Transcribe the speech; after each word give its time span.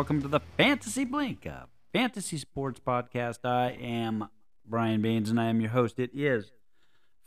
Welcome 0.00 0.22
to 0.22 0.28
the 0.28 0.40
Fantasy 0.56 1.04
Blink, 1.04 1.44
a 1.44 1.68
fantasy 1.92 2.38
sports 2.38 2.80
podcast. 2.80 3.40
I 3.44 3.72
am 3.72 4.30
Brian 4.64 5.02
Baines 5.02 5.28
and 5.28 5.38
I 5.38 5.50
am 5.50 5.60
your 5.60 5.72
host. 5.72 5.98
It 5.98 6.08
is 6.14 6.52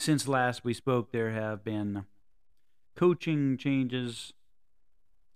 Since 0.00 0.26
last 0.26 0.64
we 0.64 0.74
spoke, 0.74 1.12
there 1.12 1.30
have 1.30 1.62
been 1.62 2.06
coaching 2.96 3.56
changes 3.56 4.32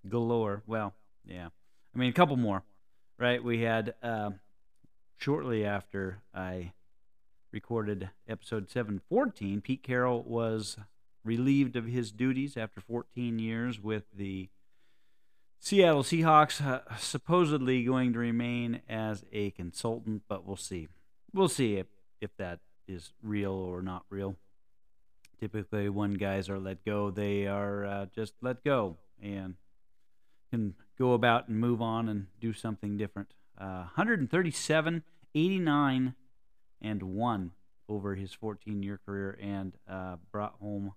galore. 0.09 0.65
Well, 0.67 0.95
yeah. 1.25 1.51
I 1.95 1.99
mean, 2.01 2.11
a 2.11 2.15
couple 2.15 2.37
more, 2.37 2.65
right? 3.17 3.45
We 3.45 3.63
had 3.63 3.95
uh, 4.03 4.31
shortly 5.19 5.65
after 5.65 6.19
I 6.35 6.73
recorded 7.53 8.11
episode 8.29 8.71
714, 8.71 9.61
Pete 9.61 9.83
Carroll 9.83 10.23
was 10.23 10.79
relieved 11.25 11.77
of 11.77 11.87
his 11.87 12.13
duties 12.13 12.57
after 12.57 12.81
14 12.81 13.39
years 13.39 13.81
with 13.81 14.05
the 14.17 14.49
Seattle 15.59 16.03
Seahawks, 16.03 16.65
uh, 16.65 16.81
supposedly 16.99 17.85
going 17.85 18.15
to 18.15 18.19
remain 18.19 18.81
as 18.89 19.25
a 19.31 19.51
consultant, 19.51 20.23
but 20.27 20.47
we'll 20.47 20.57
see. 20.57 20.89
We'll 21.35 21.49
see 21.49 21.77
if, 21.77 21.87
if 22.21 22.35
that 22.39 22.61
is 22.89 23.13
real 23.23 23.53
or 23.53 23.83
not 23.83 24.05
real. 24.09 24.37
Typically, 25.39 25.89
when 25.89 26.15
guys 26.15 26.49
are 26.49 26.59
let 26.59 26.85
go, 26.85 27.11
they 27.11 27.47
are 27.47 27.85
uh, 27.85 28.07
just 28.15 28.35
let 28.41 28.65
go 28.65 28.97
and 29.23 29.55
can 30.51 30.75
go 30.99 31.13
about 31.13 31.49
and 31.49 31.59
move 31.59 31.81
on 31.81 32.09
and 32.09 32.27
do 32.41 32.53
something 32.53 32.97
different. 32.97 33.35
Uh, 33.59 33.85
137, 33.95 35.03
89, 35.35 36.15
and 36.81 37.03
one 37.03 37.53
over 37.89 38.15
his 38.15 38.33
14 38.33 38.83
year 38.83 39.01
career 39.05 39.39
and 39.41 39.75
uh, 39.89 40.17
brought 40.31 40.55
home 40.61 40.95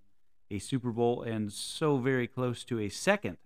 a 0.51 0.59
Super 0.59 0.91
Bowl 0.91 1.23
and 1.23 1.51
so 1.51 1.97
very 1.97 2.27
close 2.27 2.63
to 2.65 2.79
a 2.79 2.89
second 2.89 3.37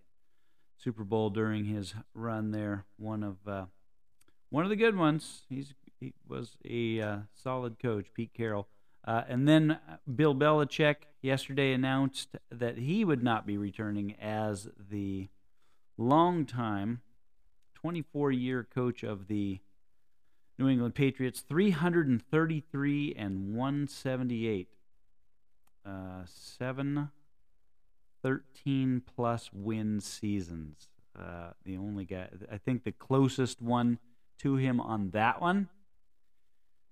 Super 0.78 1.04
Bowl 1.04 1.30
during 1.30 1.66
his 1.66 1.96
run 2.14 2.52
there. 2.52 2.86
One 2.98 3.24
of 3.24 3.48
uh, 3.48 3.66
one 4.50 4.64
of 4.64 4.70
the 4.70 4.76
good 4.76 4.96
ones. 4.96 5.44
He's 5.50 5.74
he 6.00 6.14
was 6.28 6.58
a 6.64 7.02
uh, 7.02 7.18
solid 7.34 7.80
coach, 7.80 8.08
Pete 8.14 8.34
Carroll. 8.34 8.68
Uh, 9.04 9.24
and 9.28 9.48
then 9.48 9.80
Bill 10.14 10.36
Belichick 10.36 10.96
yesterday 11.22 11.72
announced 11.72 12.36
that 12.52 12.78
he 12.78 13.06
would 13.06 13.24
not 13.24 13.48
be 13.48 13.58
returning 13.58 14.16
as 14.22 14.68
the 14.78 15.30
longtime 15.98 17.02
24 17.74 18.32
year 18.32 18.68
coach 18.72 19.04
of 19.04 19.28
the 19.28 19.60
New 20.58 20.68
England 20.68 20.96
Patriots 20.96 21.42
333 21.42 23.16
and 23.18 23.56
178. 23.56 24.70
Uh, 25.86 26.24
seven 26.26 27.10
13 28.24 29.02
plus 29.16 29.50
win 29.54 30.02
seasons. 30.02 30.90
Uh, 31.18 31.52
the 31.64 31.78
only 31.78 32.04
guy, 32.04 32.28
I 32.52 32.58
think 32.58 32.84
the 32.84 32.92
closest 32.92 33.62
one 33.62 34.00
to 34.40 34.56
him 34.56 34.82
on 34.82 35.12
that 35.12 35.42
one 35.42 35.70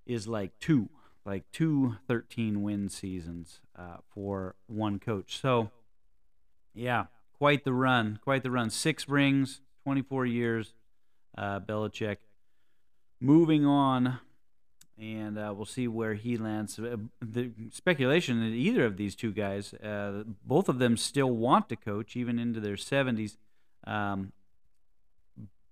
is 0.06 0.28
like 0.28 0.58
two, 0.60 0.90
like 1.26 1.44
two 1.52 1.98
13 2.08 2.62
win 2.62 2.90
seasons 2.90 3.60
uh, 3.78 3.98
for 4.14 4.56
one 4.68 5.00
coach. 5.00 5.40
So, 5.42 5.72
yeah, 6.74 7.06
quite 7.38 7.66
the 7.66 7.74
run, 7.74 8.20
quite 8.24 8.44
the 8.44 8.52
run. 8.52 8.70
Six 8.70 9.10
rings, 9.10 9.62
24 9.84 10.26
years, 10.26 10.74
uh, 11.38 11.60
Belichick 11.60 12.18
moving 13.26 13.66
on, 13.66 14.20
and 15.00 15.38
uh, 15.38 15.54
we'll 15.56 15.66
see 15.66 15.88
where 15.88 16.14
he 16.14 16.38
lands. 16.38 16.80
Uh, 16.80 16.98
the 17.22 17.52
speculation 17.72 18.40
that 18.40 18.56
either 18.56 18.86
of 18.86 18.98
these 18.98 19.16
two 19.16 19.32
guys, 19.32 19.74
uh, 19.74 20.24
both 20.46 20.70
of 20.70 20.80
them 20.80 20.96
still 20.96 21.32
want 21.32 21.68
to 21.70 21.76
coach, 21.76 22.16
even 22.16 22.40
into 22.40 22.60
their 22.60 22.76
70s. 22.76 23.38
Um, 23.86 24.32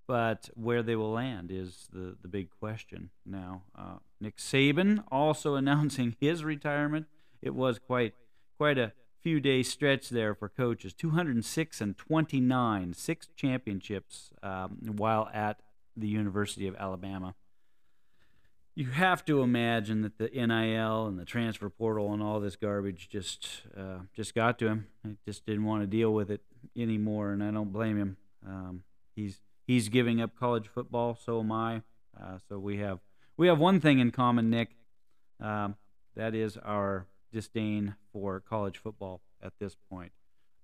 but 0.06 0.50
where 0.56 0.84
they 0.84 0.96
will 0.96 1.12
land 1.12 1.50
is 1.52 1.88
the, 1.94 2.18
the 2.22 2.28
big 2.28 2.50
question 2.60 3.10
now. 3.26 3.64
Uh, 3.78 3.98
Nick 4.20 4.38
Saban 4.38 5.04
also 5.12 5.56
announcing 5.62 6.16
his 6.20 6.44
retirement. 6.44 7.06
It 7.42 7.56
was 7.56 7.80
quite 7.80 8.14
quite 8.58 8.78
a 8.78 8.94
few 9.22 9.40
day 9.40 9.64
stretch 9.64 10.10
there 10.10 10.36
for 10.36 10.50
coaches. 10.50 10.94
206 10.94 11.82
and 11.82 11.98
29, 11.98 12.94
six 12.94 13.28
championships 13.36 14.32
um, 14.44 14.78
while 14.98 15.30
at 15.34 15.62
the 15.96 16.08
University 16.08 16.68
of 16.68 16.76
Alabama. 16.76 17.36
You 18.76 18.88
have 18.88 19.24
to 19.26 19.42
imagine 19.42 20.02
that 20.02 20.18
the 20.18 20.30
NIL 20.30 21.06
and 21.06 21.20
the 21.20 21.26
transfer 21.26 21.70
portal 21.70 22.12
and 22.12 22.24
all 22.24 22.40
this 22.40 22.56
garbage 22.56 23.08
just 23.08 23.62
uh, 23.78 24.00
just 24.16 24.34
got 24.34 24.58
to 24.60 24.68
him. 24.68 24.88
He 25.04 25.16
just 25.28 25.46
didn't 25.46 25.66
want 25.66 25.84
to 25.84 25.88
deal 25.88 26.12
with 26.12 26.32
it 26.32 26.42
anymore, 26.76 27.32
and 27.32 27.44
I 27.44 27.52
don't 27.52 27.72
blame 27.72 27.98
him. 27.98 28.18
Um, 28.46 28.84
he's 29.16 29.42
he's 29.68 29.90
giving 29.90 30.20
up 30.22 30.32
college 30.36 30.68
football, 30.68 31.16
so 31.16 31.40
am 31.40 31.52
I. 31.52 31.84
Uh, 32.20 32.40
so 32.50 32.58
we 32.58 32.78
have 32.78 33.00
we 33.38 33.46
have 33.48 33.60
one 33.60 33.80
thing 33.80 34.00
in 34.00 34.10
common, 34.10 34.50
Nick. 34.50 34.70
Um, 35.40 35.76
that 36.16 36.34
is 36.34 36.58
our 36.58 37.06
disdain 37.32 37.96
for 38.12 38.40
college 38.40 38.80
football 38.80 39.22
at 39.42 39.54
this 39.60 39.76
point. 39.88 40.14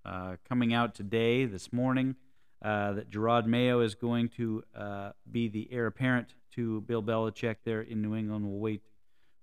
Uh, 0.03 0.37
coming 0.47 0.73
out 0.73 0.95
today, 0.95 1.45
this 1.45 1.71
morning, 1.71 2.15
uh, 2.61 2.93
that 2.93 3.09
Jerod 3.09 3.45
Mayo 3.45 3.79
is 3.79 3.95
going 3.95 4.29
to 4.35 4.63
uh, 4.75 5.11
be 5.29 5.47
the 5.47 5.69
heir 5.71 5.87
apparent 5.87 6.33
to 6.55 6.81
Bill 6.81 7.01
Belichick 7.01 7.57
there 7.63 7.81
in 7.81 8.01
New 8.01 8.15
England. 8.15 8.45
We'll 8.45 8.59
wait 8.59 8.81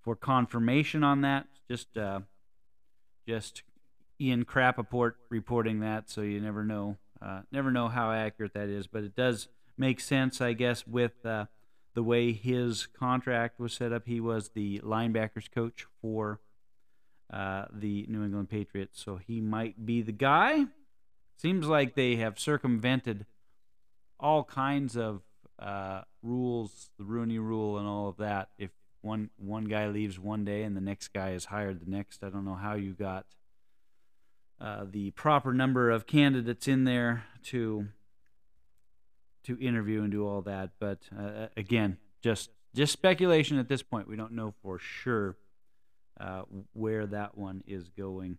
for 0.03 0.15
confirmation 0.15 1.03
on 1.03 1.23
that. 1.23 1.47
Just, 1.69 1.97
uh, 1.97 2.21
just 3.27 3.63
Ian 4.21 4.45
Rapoport 4.55 5.17
reporting 5.31 5.81
that, 5.81 6.11
so 6.11 6.21
you 6.21 6.41
never 6.41 6.63
know, 6.63 6.99
uh, 7.23 7.41
never 7.51 7.71
know 7.71 7.89
how 7.89 8.13
accurate 8.13 8.53
that 8.55 8.69
is. 8.69 8.87
But 8.87 9.05
it 9.05 9.17
does 9.17 9.49
make 9.79 10.01
sense, 10.01 10.41
I 10.41 10.53
guess, 10.53 10.87
with 10.87 11.25
uh, 11.25 11.47
the 11.95 12.03
way 12.03 12.33
his 12.33 12.87
contract 12.87 13.59
was 13.59 13.73
set 13.73 13.93
up. 13.93 14.03
He 14.07 14.21
was 14.21 14.51
the 14.51 14.81
linebackers 14.81 15.51
coach 15.51 15.87
for 16.03 16.41
the 17.31 18.07
New 18.09 18.25
England 18.25 18.51
Patriots, 18.51 19.03
so 19.03 19.17
he 19.17 19.41
might 19.41 19.87
be 19.87 20.03
the 20.03 20.13
guy. 20.13 20.67
Seems 21.37 21.67
like 21.67 21.95
they 21.95 22.17
have 22.17 22.39
circumvented 22.39 23.27
all 24.19 24.45
kinds 24.45 24.97
of 24.97 25.23
uh, 25.59 26.03
rules, 26.23 26.91
the 26.99 27.05
Rooney 27.05 27.39
Rule, 27.39 27.79
and 27.79 27.87
all 27.87 28.09
of 28.09 28.17
that. 28.17 28.49
If 28.59 28.71
one 29.03 29.31
one 29.37 29.65
guy 29.65 29.89
leaves 29.89 30.19
one 30.19 30.45
day 30.45 30.63
and 30.63 30.77
the 30.77 30.81
next 30.81 31.09
guy 31.09 31.31
is 31.31 31.47
hired 31.47 31.81
the 31.81 31.91
next, 31.91 32.25
I 32.25 32.31
don't 32.31 32.45
know 32.45 32.55
how 32.55 32.75
you 32.75 32.93
got 32.93 33.27
uh, 34.61 34.85
the 34.91 35.11
proper 35.13 35.53
number 35.53 35.91
of 35.91 36.07
candidates 36.07 36.67
in 36.67 36.85
there 36.85 37.25
to 37.45 37.89
to 39.45 39.59
interview 39.61 40.03
and 40.03 40.11
do 40.11 40.27
all 40.27 40.43
that. 40.43 40.71
But 40.81 41.01
uh, 41.17 41.49
again, 41.57 41.99
just 42.23 42.51
just 42.75 42.93
speculation 42.93 43.59
at 43.59 43.69
this 43.69 43.83
point. 43.83 44.09
We 44.09 44.17
don't 44.17 44.33
know 44.33 44.55
for 44.63 44.79
sure 44.79 45.37
uh, 46.19 46.43
where 46.73 47.07
that 47.07 47.37
one 47.37 47.63
is 47.67 47.89
going. 47.91 48.39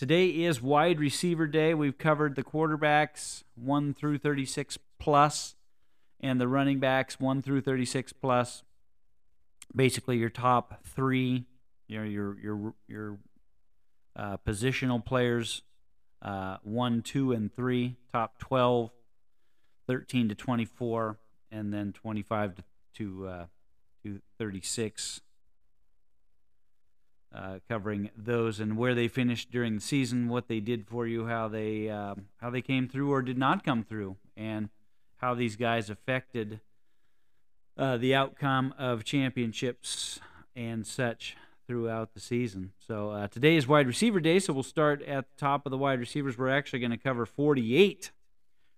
Today 0.00 0.28
is 0.28 0.62
wide 0.62 0.98
receiver 0.98 1.46
day. 1.46 1.74
We've 1.74 1.98
covered 1.98 2.34
the 2.34 2.42
quarterbacks 2.42 3.42
1 3.54 3.92
through 3.92 4.16
36 4.16 4.78
plus 4.98 5.56
and 6.20 6.40
the 6.40 6.48
running 6.48 6.80
backs 6.80 7.20
1 7.20 7.42
through 7.42 7.60
36 7.60 8.14
plus. 8.14 8.62
Basically 9.76 10.16
your 10.16 10.30
top 10.30 10.82
3, 10.86 11.44
you 11.86 11.98
know, 11.98 12.04
your 12.04 12.38
your 12.40 12.74
your 12.88 13.18
uh, 14.16 14.38
positional 14.38 15.04
players 15.04 15.60
uh, 16.22 16.56
1, 16.62 17.02
2 17.02 17.32
and 17.32 17.54
3, 17.54 17.96
top 18.10 18.38
12 18.38 18.90
13 19.86 20.28
to 20.30 20.34
24 20.34 21.18
and 21.52 21.74
then 21.74 21.92
25 21.92 22.54
to 22.54 22.62
to, 22.94 23.28
uh, 23.28 23.46
to 24.02 24.22
36 24.38 25.20
uh, 27.34 27.58
covering 27.68 28.10
those 28.16 28.58
and 28.58 28.76
where 28.76 28.94
they 28.94 29.06
finished 29.06 29.50
during 29.50 29.76
the 29.76 29.80
season, 29.80 30.28
what 30.28 30.48
they 30.48 30.58
did 30.58 30.86
for 30.86 31.06
you, 31.06 31.26
how 31.26 31.46
they 31.48 31.88
uh, 31.88 32.14
how 32.38 32.50
they 32.50 32.62
came 32.62 32.88
through 32.88 33.12
or 33.12 33.22
did 33.22 33.38
not 33.38 33.64
come 33.64 33.84
through, 33.84 34.16
and 34.36 34.68
how 35.18 35.34
these 35.34 35.54
guys 35.54 35.88
affected 35.88 36.60
uh, 37.76 37.96
the 37.96 38.14
outcome 38.14 38.74
of 38.76 39.04
championships 39.04 40.18
and 40.56 40.86
such 40.86 41.36
throughout 41.68 42.14
the 42.14 42.20
season. 42.20 42.72
So 42.84 43.10
uh, 43.10 43.28
today 43.28 43.54
is 43.54 43.68
wide 43.68 43.86
receiver 43.86 44.18
day, 44.18 44.40
so 44.40 44.52
we'll 44.52 44.64
start 44.64 45.00
at 45.02 45.30
the 45.30 45.36
top 45.36 45.66
of 45.66 45.70
the 45.70 45.78
wide 45.78 46.00
receivers. 46.00 46.36
We're 46.36 46.48
actually 46.48 46.80
going 46.80 46.90
to 46.90 46.96
cover 46.96 47.26
48, 47.26 48.10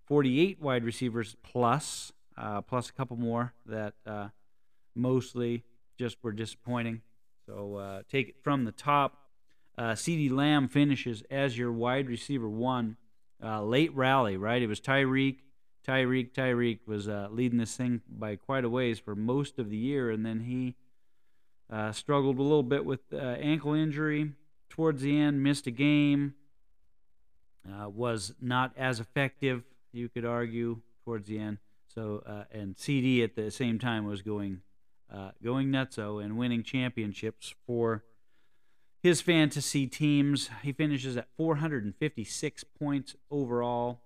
48 0.04 0.60
wide 0.60 0.84
receivers 0.84 1.37
plus, 1.43 2.12
uh, 2.37 2.60
plus 2.60 2.90
a 2.90 2.93
couple 2.93 3.16
more 3.16 3.54
that 3.64 3.94
mostly 4.94 5.64
just 5.99 6.19
were 6.22 6.32
disappointing. 6.32 7.00
So 7.46 7.76
uh, 7.76 8.02
take 8.10 8.28
it 8.28 8.36
from 8.42 8.64
the 8.64 8.72
top. 8.72 9.18
Uh, 9.76 9.92
CeeDee 9.92 10.30
Lamb 10.30 10.68
finishes 10.68 11.22
as 11.30 11.56
your 11.56 11.72
wide 11.72 12.08
receiver 12.08 12.48
one. 12.48 12.96
Uh, 13.42 13.62
late 13.62 13.92
rally, 13.96 14.36
right? 14.36 14.62
It 14.62 14.68
was 14.68 14.80
Tyreek. 14.80 15.38
Tyreek, 15.86 16.32
Tyreek 16.32 16.78
was 16.86 17.08
uh, 17.08 17.26
leading 17.32 17.58
this 17.58 17.76
thing 17.76 18.02
by 18.08 18.36
quite 18.36 18.64
a 18.64 18.68
ways 18.68 19.00
for 19.00 19.16
most 19.16 19.58
of 19.58 19.68
the 19.68 19.76
year, 19.76 20.10
and 20.10 20.24
then 20.24 20.40
he 20.40 20.76
uh, 21.68 21.90
struggled 21.90 22.38
a 22.38 22.42
little 22.42 22.62
bit 22.62 22.84
with 22.84 23.00
uh, 23.12 23.16
ankle 23.16 23.74
injury. 23.74 24.32
towards 24.68 25.02
the 25.02 25.18
end, 25.18 25.42
missed 25.42 25.66
a 25.66 25.72
game, 25.72 26.34
was 27.88 28.32
not 28.40 28.72
as 28.76 29.00
effective, 29.00 29.64
you 29.92 30.08
could 30.08 30.24
argue, 30.24 30.80
towards 31.04 31.26
the 31.26 31.38
end. 31.38 31.58
So 31.88 32.22
and 32.52 32.76
CeeDee 32.76 33.24
at 33.24 33.34
the 33.34 33.50
same 33.50 33.78
time 33.78 34.06
was 34.06 34.22
going 34.22 34.60
uh, 35.12 35.31
going 35.43 35.69
nutso 35.69 36.23
and 36.23 36.37
winning 36.37 36.62
championships 36.62 37.55
for 37.67 38.05
his 39.03 39.20
fantasy 39.20 39.87
teams. 39.87 40.49
He 40.62 40.73
finishes 40.73 41.17
at 41.17 41.29
456 41.37 42.64
points 42.79 43.17
overall. 43.31 44.00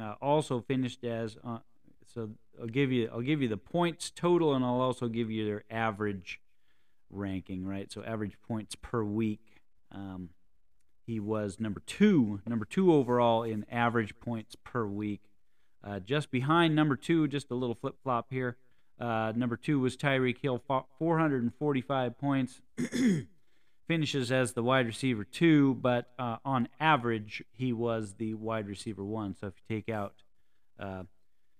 Uh, 0.00 0.14
also 0.20 0.60
finished 0.60 1.04
as 1.04 1.36
uh, 1.44 1.58
so. 2.06 2.30
I'll 2.60 2.66
give 2.66 2.92
you 2.92 3.08
I'll 3.12 3.22
give 3.22 3.40
you 3.40 3.48
the 3.48 3.56
points 3.56 4.10
total, 4.10 4.54
and 4.54 4.64
I'll 4.64 4.80
also 4.80 5.08
give 5.08 5.30
you 5.30 5.46
their 5.46 5.64
average 5.70 6.40
ranking. 7.10 7.64
Right, 7.64 7.90
so 7.90 8.02
average 8.04 8.36
points 8.46 8.74
per 8.74 9.02
week. 9.02 9.62
Um, 9.90 10.30
he 11.06 11.18
was 11.18 11.58
number 11.58 11.82
two, 11.86 12.40
number 12.46 12.64
two 12.64 12.92
overall 12.92 13.42
in 13.42 13.66
average 13.70 14.18
points 14.20 14.56
per 14.56 14.86
week. 14.86 15.22
Uh, 15.84 15.98
just 15.98 16.30
behind 16.30 16.76
number 16.76 16.96
two, 16.96 17.26
just 17.26 17.50
a 17.50 17.54
little 17.54 17.74
flip 17.74 17.96
flop 18.02 18.28
here. 18.30 18.56
Uh, 19.02 19.32
number 19.34 19.56
two 19.56 19.80
was 19.80 19.96
Tyreek 19.96 20.38
Hill, 20.38 20.62
445 20.98 22.18
points. 22.18 22.60
Finishes 23.88 24.30
as 24.30 24.52
the 24.52 24.62
wide 24.62 24.86
receiver 24.86 25.24
two, 25.24 25.74
but 25.74 26.12
uh, 26.20 26.36
on 26.44 26.68
average 26.78 27.42
he 27.50 27.72
was 27.72 28.14
the 28.14 28.34
wide 28.34 28.68
receiver 28.68 29.04
one. 29.04 29.34
So 29.34 29.48
if 29.48 29.54
you 29.56 29.76
take 29.76 29.88
out 29.92 30.14
uh, 30.78 31.02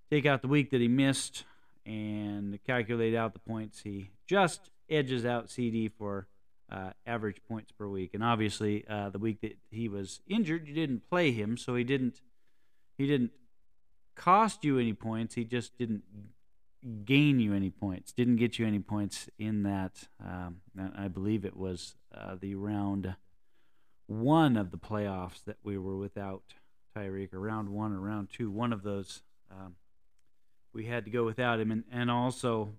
take 0.09 0.25
out 0.25 0.41
the 0.43 0.49
week 0.49 0.71
that 0.71 0.81
he 0.81 0.87
missed 0.87 1.43
and 1.85 2.61
calculate 2.65 3.17
out 3.17 3.33
the 3.33 3.41
points, 3.41 3.81
he 3.81 4.11
just 4.29 4.71
edges 4.89 5.27
out 5.27 5.49
CeeDee 5.49 5.91
for 5.99 6.29
uh, 6.71 6.91
average 7.09 7.43
points 7.49 7.73
per 7.73 7.89
week. 7.89 8.15
And 8.15 8.23
obviously, 8.23 8.85
uh, 8.89 9.11
the 9.11 9.19
week 9.19 9.41
that 9.41 9.59
he 9.69 9.89
was 9.89 10.21
injured, 10.29 10.69
you 10.69 10.75
didn't 10.75 11.11
play 11.11 11.33
him, 11.33 11.56
so 11.56 11.75
he 11.75 11.83
didn't 11.83 12.21
he 12.97 13.09
didn't 13.09 13.33
cost 14.15 14.62
you 14.62 14.79
any 14.79 14.93
points. 14.93 15.35
He 15.35 15.44
just 15.44 15.77
didn't 15.77 16.05
gain 17.05 17.38
you 17.38 17.55
any 17.55 17.70
points. 17.70 18.12
Didn't 18.12 18.37
get 18.37 18.58
you 18.58 18.67
any 18.67 18.79
points 18.79 19.29
in 19.38 19.62
that. 19.62 20.08
Um, 20.25 20.61
I 20.96 21.08
believe 21.08 21.44
it 21.44 21.56
was 21.56 21.94
uh, 22.14 22.37
the 22.40 22.55
round 22.55 23.14
one 24.06 24.56
of 24.56 24.70
the 24.70 24.79
playoffs 24.79 25.44
that 25.46 25.56
we 25.62 25.79
were 25.79 25.96
without 25.96 26.43
Tyreek, 26.96 27.32
or 27.32 27.40
round 27.40 27.69
one 27.69 27.93
or 27.93 28.00
round 28.00 28.29
two. 28.32 28.50
One 28.50 28.73
of 28.73 28.82
those 28.82 29.23
um, 29.50 29.76
we 30.73 30.87
had 30.87 31.05
to 31.05 31.11
go 31.11 31.25
without 31.25 31.61
him, 31.61 31.70
and 31.70 31.84
and 31.90 32.11
also 32.11 32.75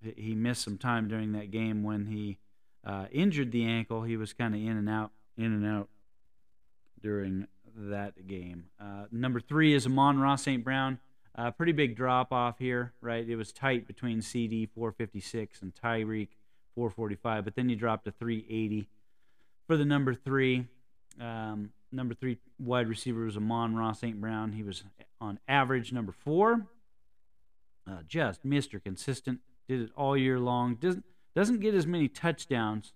he 0.00 0.34
missed 0.34 0.62
some 0.62 0.78
time 0.78 1.08
during 1.08 1.32
that 1.32 1.50
game 1.50 1.82
when 1.82 2.06
he 2.06 2.38
uh, 2.84 3.06
injured 3.10 3.52
the 3.52 3.64
ankle. 3.64 4.02
He 4.02 4.16
was 4.16 4.32
kind 4.32 4.54
of 4.54 4.60
in 4.60 4.76
and 4.76 4.88
out, 4.88 5.10
in 5.36 5.46
and 5.46 5.66
out 5.66 5.88
during 7.02 7.46
that 7.74 8.26
game. 8.26 8.66
Uh, 8.80 9.04
number 9.10 9.40
three 9.40 9.74
is 9.74 9.86
Amon-Ra 9.86 10.36
St. 10.36 10.62
Brown. 10.62 10.98
Uh, 11.38 11.52
pretty 11.52 11.70
big 11.70 11.94
drop 11.94 12.32
off 12.32 12.58
here, 12.58 12.92
right? 13.00 13.28
It 13.28 13.36
was 13.36 13.52
tight 13.52 13.86
between 13.86 14.18
CeeDee 14.18 14.68
456 14.74 15.62
and 15.62 15.72
Tyreek 15.72 16.30
445, 16.74 17.44
but 17.44 17.54
then 17.54 17.68
you 17.68 17.76
dropped 17.76 18.06
to 18.06 18.10
380 18.10 18.88
for 19.68 19.76
the 19.76 19.84
number 19.84 20.14
three. 20.14 20.66
Um, 21.20 21.70
number 21.92 22.14
three 22.14 22.38
wide 22.58 22.88
receiver 22.88 23.24
was 23.24 23.36
Amon-Ra 23.36 23.92
St. 23.92 24.20
Brown. 24.20 24.50
He 24.50 24.64
was 24.64 24.82
on 25.20 25.38
average 25.46 25.92
number 25.92 26.10
four. 26.10 26.66
Uh, 27.88 27.98
just 28.08 28.44
Mr. 28.44 28.82
Consistent. 28.82 29.38
Did 29.68 29.82
it 29.82 29.90
all 29.96 30.16
year 30.16 30.40
long. 30.40 30.74
Doesn't 30.74 31.04
doesn't 31.36 31.60
get 31.60 31.72
as 31.72 31.86
many 31.86 32.08
touchdowns 32.08 32.94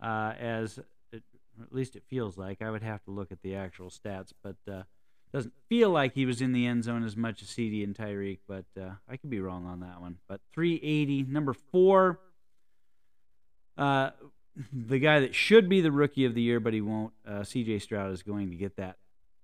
uh, 0.00 0.34
as 0.38 0.78
it, 1.10 1.22
at 1.60 1.72
least 1.72 1.96
it 1.96 2.04
feels 2.08 2.38
like. 2.38 2.62
I 2.62 2.70
would 2.70 2.82
have 2.82 3.02
to 3.04 3.10
look 3.10 3.32
at 3.32 3.42
the 3.42 3.56
actual 3.56 3.90
stats, 3.90 4.32
but 4.42 4.56
uh, 4.70 4.82
doesn't 5.32 5.54
feel 5.68 5.90
like 5.90 6.14
he 6.14 6.26
was 6.26 6.42
in 6.42 6.52
the 6.52 6.66
end 6.66 6.84
zone 6.84 7.04
as 7.04 7.16
much 7.16 7.42
as 7.42 7.48
CeeDee 7.48 7.84
and 7.84 7.94
Tyreek. 7.96 8.40
But 8.46 8.66
uh, 8.80 8.90
I 9.08 9.16
could 9.16 9.30
be 9.30 9.40
wrong 9.40 9.66
on 9.66 9.80
that 9.80 10.00
one. 10.00 10.18
But 10.28 10.40
380, 10.52 11.24
number 11.24 11.54
four. 11.54 12.20
Uh, 13.76 14.10
the 14.72 14.98
guy 14.98 15.20
that 15.20 15.34
should 15.34 15.68
be 15.68 15.80
the 15.80 15.92
rookie 15.92 16.26
of 16.26 16.34
the 16.34 16.42
year, 16.42 16.60
but 16.60 16.74
he 16.74 16.80
won't. 16.80 17.12
Uh, 17.26 17.40
CJ 17.40 17.80
Stroud 17.80 18.12
is 18.12 18.22
going 18.22 18.50
to 18.50 18.56
get 18.56 18.76
that 18.76 18.96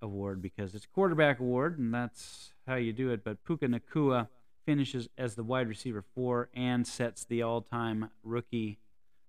award 0.02 0.42
because 0.42 0.74
it's 0.74 0.84
a 0.84 0.88
quarterback 0.88 1.40
award, 1.40 1.78
and 1.78 1.92
that's 1.92 2.52
how 2.66 2.74
you 2.76 2.92
do 2.92 3.10
it. 3.10 3.24
But 3.24 3.42
Puka 3.44 3.66
Nacua 3.66 4.28
finishes 4.66 5.08
as 5.16 5.34
the 5.34 5.42
wide 5.42 5.68
receiver 5.68 6.04
four 6.14 6.50
and 6.54 6.86
sets 6.86 7.24
the 7.24 7.42
all-time 7.42 8.10
rookie 8.22 8.78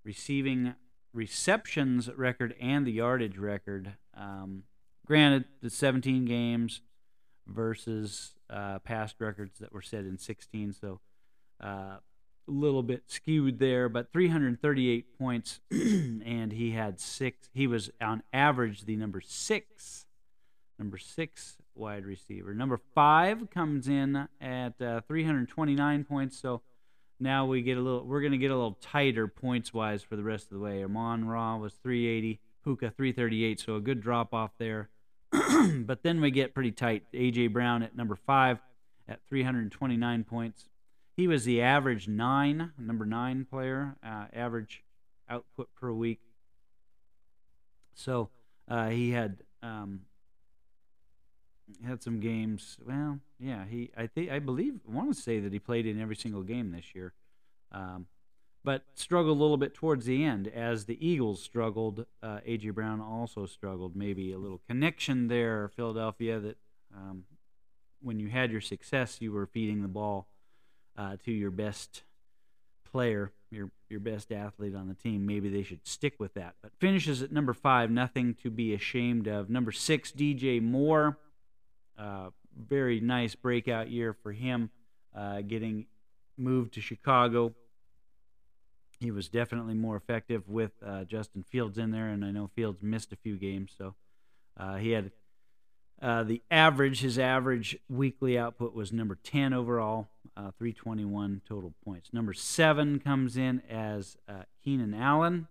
receiving 0.04 0.76
receptions 1.14 2.10
record 2.16 2.56
and 2.60 2.86
the 2.86 2.92
yardage 2.92 3.38
record. 3.38 3.94
Um, 4.16 4.64
granted, 5.10 5.46
the 5.64 5.72
17 5.72 6.26
games 6.26 6.82
versus 7.48 8.36
uh, 8.50 8.78
past 8.80 9.16
records 9.20 9.58
that 9.60 9.74
were 9.74 9.82
set 9.82 10.02
in 10.02 10.20
16, 10.20 10.74
so 10.74 11.00
uh, 11.62 11.66
a 11.68 12.02
little 12.48 12.84
bit 12.84 13.04
skewed 13.08 13.58
there. 13.58 13.90
But 13.90 14.14
338 14.14 15.18
points, 15.18 15.62
and 15.72 16.54
he 16.54 16.72
had 16.72 17.00
six. 17.00 17.50
He 17.54 17.66
was 17.66 17.90
on 18.00 18.22
average 18.32 18.86
the 18.86 18.96
number 18.96 19.20
six, 19.20 20.06
number 20.78 21.00
six 21.00 21.58
wide 21.74 22.06
receiver. 22.06 22.54
Number 22.54 22.80
five 22.94 23.50
comes 23.50 23.88
in 23.88 24.28
at 24.40 24.80
uh, 24.80 25.02
329 25.08 26.04
points. 26.04 26.40
So 26.40 26.62
now 27.20 27.48
we 27.48 27.64
get 27.64 27.78
a 27.80 27.82
little. 27.82 28.06
We're 28.06 28.22
going 28.22 28.32
to 28.32 28.38
get 28.38 28.52
a 28.52 28.56
little 28.56 28.78
tighter 28.80 29.28
points 29.28 29.74
wise 29.74 30.04
for 30.04 30.16
the 30.16 30.24
rest 30.24 30.52
of 30.52 30.60
the 30.60 30.64
way. 30.64 30.84
Amon 30.84 31.26
Ra 31.26 31.58
was 31.58 31.74
380, 31.74 32.40
Puka 32.64 32.92
338. 32.92 33.60
So 33.60 33.76
a 33.76 33.82
good 33.82 34.02
drop 34.02 34.36
off 34.36 34.52
there. 34.60 34.90
but 35.86 36.04
then 36.04 36.22
we 36.22 36.32
get 36.32 36.54
pretty 36.54 36.72
tight. 36.72 37.04
AJ 37.14 37.54
Brown 37.54 37.84
at 37.84 37.96
number 37.96 38.16
five 38.16 38.60
at 39.08 39.20
329 39.30 40.24
points. 40.24 40.70
He 41.16 41.28
was 41.28 41.44
the 41.44 41.62
average 41.62 42.08
nine, 42.08 42.72
number 42.78 43.06
nine 43.06 43.46
player, 43.50 43.98
uh, 44.04 44.26
average 44.34 44.84
output 45.30 45.70
per 45.76 45.92
week. 45.92 46.20
So 47.94 48.30
uh, 48.68 48.88
he 48.90 49.12
had 49.12 49.38
um, 49.62 50.02
had 51.86 52.02
some 52.02 52.20
games. 52.20 52.78
Well, 52.86 53.20
yeah, 53.40 53.66
he 53.70 53.92
I 53.98 54.08
think 54.08 54.32
I 54.32 54.40
believe 54.40 54.80
I 54.88 54.96
want 54.96 55.14
to 55.14 55.22
say 55.22 55.40
that 55.40 55.52
he 55.52 55.60
played 55.60 55.86
in 55.86 56.02
every 56.02 56.16
single 56.16 56.44
game 56.44 56.72
this 56.72 56.96
year, 56.96 57.14
um, 57.72 58.06
but 58.70 58.84
struggled 58.94 59.36
a 59.36 59.42
little 59.42 59.58
bit 59.58 59.74
towards 59.74 60.06
the 60.06 60.24
end 60.24 60.48
as 60.48 60.86
the 60.86 61.04
Eagles 61.04 61.42
struggled. 61.42 62.06
Uh, 62.22 62.38
AJ 62.48 62.76
Brown 62.76 63.02
also 63.02 63.48
struggled. 63.48 63.96
Maybe 63.96 64.32
a 64.32 64.38
little 64.38 64.62
connection 64.68 65.28
there, 65.28 65.72
Philadelphia. 65.76 66.40
That 66.40 66.58
um, 66.96 67.24
when 68.00 68.20
you 68.20 68.30
had 68.30 68.52
your 68.52 68.62
success, 68.62 69.22
you 69.22 69.32
were 69.32 69.48
feeding 69.48 69.82
the 69.82 69.88
ball 69.88 70.28
uh, 70.96 71.18
to 71.26 71.32
your 71.32 71.50
best 71.50 72.04
player, 72.92 73.32
your 73.50 73.72
your 73.90 74.02
best 74.02 74.32
athlete 74.32 74.76
on 74.76 74.88
the 74.88 74.94
team. 74.94 75.26
Maybe 75.26 75.50
they 75.50 75.64
should 75.64 75.88
stick 75.88 76.20
with 76.20 76.36
that. 76.36 76.54
But 76.62 76.72
finishes 76.78 77.24
at 77.24 77.32
number 77.32 77.54
five, 77.54 77.90
nothing 77.90 78.36
to 78.44 78.52
be 78.52 78.76
ashamed 78.76 79.26
of. 79.26 79.50
Number 79.50 79.72
six, 79.72 80.12
DJ 80.12 80.62
Moore. 80.62 81.18
Uh, 81.98 82.30
very 82.56 83.00
nice 83.00 83.34
breakout 83.34 83.90
year 83.90 84.14
for 84.14 84.32
him, 84.32 84.70
uh, 85.18 85.42
getting 85.42 85.88
moved 86.38 86.76
to 86.76 86.82
Chicago. 86.82 87.56
He 89.00 89.12
was 89.12 89.30
definitely 89.30 89.76
more 89.76 89.96
effective 89.96 90.48
with 90.48 90.72
uh, 90.86 91.06
Justin 91.06 91.44
Fields 91.44 91.78
in 91.78 91.92
there, 91.92 92.08
and 92.08 92.26
I 92.26 92.32
know 92.32 92.50
Fields 92.54 92.84
missed 92.84 93.14
a 93.14 93.16
few 93.16 93.38
games, 93.38 93.72
so 93.78 93.96
uh, 94.58 94.76
he 94.76 94.92
had 94.92 95.12
uh, 96.02 96.24
the 96.24 96.42
average. 96.52 97.02
His 97.02 97.18
average 97.18 97.78
weekly 97.88 98.38
output 98.38 98.74
was 98.74 98.92
number 98.92 99.18
10 99.24 99.54
overall, 99.54 100.10
321 100.36 101.42
total 101.48 101.74
points. 101.84 102.14
Number 102.14 102.34
seven 102.34 103.00
comes 103.00 103.38
in 103.38 103.62
as 103.70 104.18
Keenan 104.64 104.94
Allen. 104.94 105.48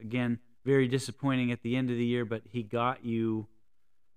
again, 0.00 0.38
very 0.64 0.88
disappointing 0.88 1.52
at 1.52 1.62
the 1.62 1.76
end 1.76 1.90
of 1.90 1.96
the 1.96 2.04
year, 2.04 2.24
but 2.24 2.42
he 2.50 2.62
got 2.62 3.04
you 3.04 3.46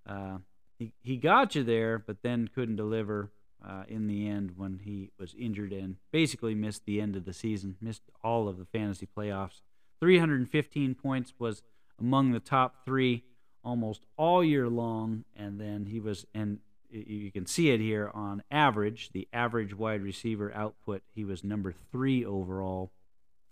uh, 0.05 0.37
he, 0.77 0.93
he 1.01 1.17
got 1.17 1.55
you 1.55 1.63
there, 1.63 1.99
but 1.99 2.17
then 2.23 2.49
couldn't 2.53 2.75
deliver 2.75 3.31
uh, 3.67 3.83
in 3.87 4.07
the 4.07 4.27
end 4.27 4.53
when 4.57 4.79
he 4.83 5.11
was 5.17 5.35
injured 5.37 5.71
and 5.71 5.95
basically 6.11 6.55
missed 6.55 6.85
the 6.85 6.99
end 6.99 7.15
of 7.15 7.25
the 7.25 7.33
season, 7.33 7.75
missed 7.81 8.03
all 8.23 8.47
of 8.47 8.57
the 8.57 8.65
fantasy 8.65 9.07
playoffs. 9.17 9.61
315 9.99 10.95
points 10.95 11.33
was 11.39 11.63
among 11.99 12.31
the 12.31 12.39
top 12.39 12.83
three 12.85 13.23
almost 13.63 14.05
all 14.17 14.43
year 14.43 14.67
long, 14.67 15.23
and 15.35 15.59
then 15.59 15.85
he 15.85 15.99
was, 15.99 16.25
and 16.33 16.59
you 16.89 17.31
can 17.31 17.45
see 17.45 17.69
it 17.69 17.79
here 17.79 18.11
on 18.13 18.43
average, 18.51 19.11
the 19.13 19.27
average 19.31 19.73
wide 19.73 20.03
receiver 20.03 20.53
output, 20.53 21.01
he 21.13 21.23
was 21.23 21.43
number 21.43 21.73
three 21.91 22.25
overall. 22.25 22.91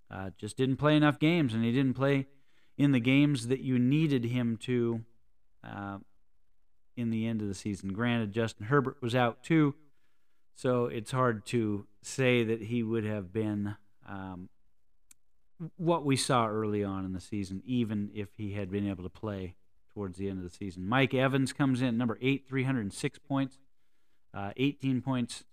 Uh, 0.10 0.32
just 0.38 0.58
didn't 0.58 0.76
play 0.76 0.98
enough 0.98 1.20
games, 1.20 1.54
and 1.54 1.64
he 1.64 1.72
didn't 1.72 1.94
play 1.94 2.28
in 2.78 2.92
the 2.92 3.00
games 3.00 3.48
that 3.48 3.62
you 3.62 3.80
needed 3.80 4.26
him 4.26 4.58
to. 4.58 5.06
Uh, 5.64 6.00
in 6.96 7.10
the 7.10 7.28
end 7.28 7.42
of 7.42 7.48
the 7.48 7.54
season. 7.54 7.94
Granted, 7.94 8.32
Justin 8.32 8.68
Herbert 8.68 8.98
was 9.02 9.16
out 9.16 9.44
too, 9.44 9.76
so 10.56 10.86
it's 10.86 11.12
hard 11.12 11.46
to 11.48 11.86
say 12.02 12.44
that 12.44 12.62
he 12.64 12.84
would 12.84 13.06
have 13.06 13.32
been 13.32 13.76
um, 14.08 14.50
what 15.78 16.06
we 16.06 16.16
saw 16.16 16.48
early 16.48 16.84
on 16.84 17.06
in 17.06 17.14
the 17.14 17.22
season, 17.22 17.62
even 17.66 18.10
if 18.14 18.30
he 18.38 18.54
had 18.54 18.72
been 18.72 18.88
able 18.88 19.04
to 19.04 19.10
play 19.10 19.56
towards 19.94 20.18
the 20.18 20.30
end 20.30 20.38
of 20.38 20.44
the 20.44 20.56
season. 20.56 20.88
Mike 20.88 21.14
Evans 21.14 21.54
comes 21.54 21.82
in 21.82 21.98
number 21.98 22.18
eight, 22.22 22.46
306 22.48 23.20
points, 23.20 23.58
uh, 24.34 24.52
18 24.58 25.02
points 25.02 25.44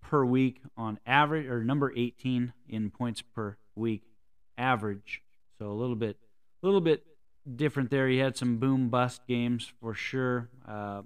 per 0.00 0.24
week 0.24 0.60
on 0.76 0.98
average, 1.06 1.46
or 1.46 1.64
number 1.64 1.92
18 1.96 2.52
in 2.68 2.90
points 2.90 3.22
per 3.22 3.56
week 3.74 4.02
average. 4.56 5.22
So 5.58 5.70
a 5.70 5.72
little 5.72 5.96
bit, 5.96 6.16
a 6.62 6.66
little 6.66 6.80
bit 6.80 7.04
different 7.54 7.90
there. 7.90 8.08
He 8.08 8.18
had 8.18 8.36
some 8.36 8.58
boom 8.58 8.88
bust 8.88 9.22
games 9.26 9.72
for 9.80 9.94
sure. 9.94 10.50
Uh, 10.66 11.02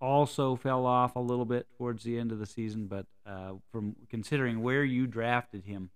also 0.00 0.56
fell 0.56 0.86
off 0.86 1.16
a 1.16 1.20
little 1.20 1.44
bit 1.44 1.66
towards 1.76 2.04
the 2.04 2.18
end 2.18 2.32
of 2.32 2.38
the 2.38 2.46
season, 2.46 2.86
but 2.86 3.06
uh, 3.26 3.52
from 3.70 3.96
considering 4.08 4.62
where 4.62 4.84
you 4.84 5.06
drafted 5.06 5.64
him, 5.64 5.90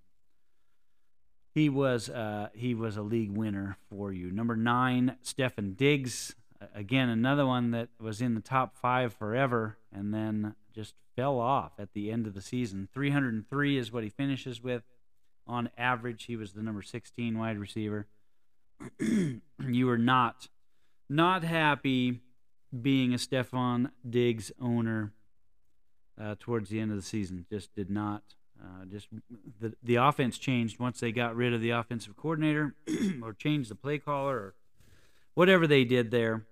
he 1.55 1.69
was 1.69 2.11
uh, 2.11 2.49
he 2.53 2.75
was 2.75 2.97
a 2.97 3.03
league 3.03 3.31
winner 3.31 3.79
for 3.89 4.13
you. 4.13 4.31
Number 4.31 4.57
nine, 4.57 5.17
Stefon 5.25 5.77
Diggs. 5.77 6.35
Again, 6.75 7.09
another 7.09 7.47
one 7.47 7.73
that 7.73 7.91
was 8.01 8.21
in 8.21 8.35
the 8.35 8.41
top 8.41 8.77
five 8.77 9.13
forever, 9.13 9.77
and 9.93 10.13
then 10.13 10.55
just 10.75 10.95
fell 11.15 11.39
off 11.39 11.73
at 11.79 11.93
the 11.93 12.11
end 12.11 12.27
of 12.27 12.35
the 12.35 12.41
season. 12.41 12.89
303 12.93 13.79
is 13.79 13.93
what 13.93 14.03
he 14.03 14.09
finishes 14.09 14.63
with. 14.63 14.83
On 15.47 15.69
average, 15.77 16.25
he 16.25 16.37
was 16.37 16.53
the 16.53 16.63
number 16.63 16.83
16 16.83 17.39
wide 17.39 17.59
receiver. 17.59 18.07
you 18.99 19.87
were 19.87 19.99
not 19.99 20.49
not 21.09 21.45
happy 21.45 22.21
being 22.83 23.15
a 23.15 23.17
Stefon 23.17 23.91
Diggs 24.09 24.53
owner 24.61 25.13
uh, 26.21 26.35
towards 26.39 26.71
the 26.71 26.81
end 26.81 26.91
of 26.91 26.97
the 26.97 27.03
season. 27.03 27.47
Just 27.51 27.75
did 27.75 27.91
not. 27.91 28.23
Uh, 28.61 28.85
just 28.91 29.09
the 29.61 29.75
the 29.83 29.97
offense 29.97 30.39
changed 30.39 30.79
once 30.79 31.01
they 31.01 31.13
got 31.13 31.35
rid 31.35 31.53
of 31.53 31.61
the 31.61 31.71
offensive 31.71 32.17
coordinator 32.17 32.75
or 33.23 33.33
changed 33.33 33.71
the 33.71 33.75
play 33.75 33.99
caller 33.99 34.37
or 34.37 34.55
whatever 35.35 35.67
they 35.67 35.85
did 35.85 36.11
there. 36.11 36.47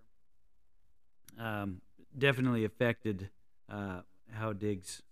Um, 1.38 1.80
definitely 2.16 2.64
affected 2.64 3.30
uh, 3.70 4.00
how 4.32 4.52
Diggs 4.52 5.02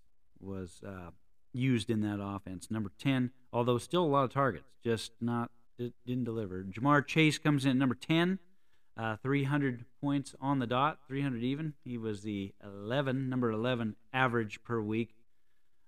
was 0.41 0.83
uh, 0.87 1.11
used 1.53 1.91
in 1.91 2.01
that 2.03 2.19
offense. 2.21 2.71
Number 2.71 2.91
ten, 2.99 3.31
although 3.53 3.79
still 3.79 4.05
a 4.05 4.07
lot 4.07 4.25
of 4.25 4.33
targets, 4.33 4.69
just 4.83 5.13
not 5.21 5.51
didn't 5.79 6.25
deliver. 6.25 6.65
Ja'Marr 6.65 7.07
Chase 7.07 7.39
comes 7.39 7.65
in 7.65 7.71
at 7.71 7.77
number 7.77 7.95
ten. 7.95 8.41
Uh, 8.97 9.17
300 9.23 9.85
points 10.01 10.35
on 10.41 10.59
the 10.59 10.67
dot, 10.67 10.99
300 11.07 11.43
even. 11.43 11.75
He 11.85 11.97
was 11.97 12.23
the 12.23 12.53
11, 12.63 13.29
number 13.29 13.51
11 13.51 13.97
average 14.13 14.63
per 14.63 14.81
week 14.81 15.15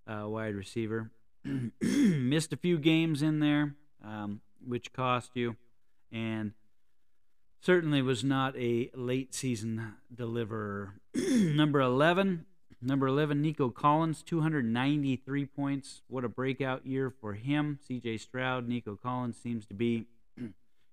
uh, 0.06 0.28
wide 0.28 0.54
receiver. 0.54 1.10
Missed 1.80 2.52
a 2.52 2.56
few 2.56 2.78
games 2.78 3.22
in 3.22 3.40
there, 3.40 3.74
um, 4.04 4.40
which 4.66 4.92
cost 4.92 5.32
you, 5.34 5.56
and 6.10 6.52
certainly 7.60 8.02
was 8.02 8.22
not 8.22 8.56
a 8.56 8.90
late 8.94 9.34
season 9.34 9.94
deliverer. 10.14 10.94
number 11.14 11.80
11, 11.80 12.46
number 12.80 13.06
11, 13.08 13.42
Nico 13.42 13.70
Collins, 13.70 14.22
293 14.22 15.46
points. 15.46 16.02
What 16.08 16.24
a 16.24 16.28
breakout 16.28 16.86
year 16.86 17.10
for 17.10 17.34
him. 17.34 17.78
C.J. 17.86 18.18
Stroud, 18.18 18.68
Nico 18.68 18.96
Collins 18.96 19.36
seems 19.36 19.66
to 19.66 19.74
be 19.74 20.06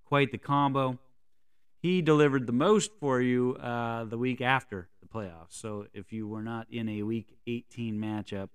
quite 0.05 0.31
the 0.31 0.37
combo 0.37 0.99
he 1.81 2.01
delivered 2.01 2.45
the 2.45 2.53
most 2.53 2.91
for 2.99 3.21
you 3.21 3.55
uh, 3.55 4.03
the 4.03 4.17
week 4.17 4.41
after 4.41 4.89
the 5.01 5.07
playoffs. 5.07 5.51
So 5.51 5.87
if 5.93 6.11
you 6.11 6.27
were 6.27 6.43
not 6.43 6.67
in 6.69 6.89
a 6.89 7.03
week 7.03 7.37
18 7.47 7.95
matchup, 7.95 8.49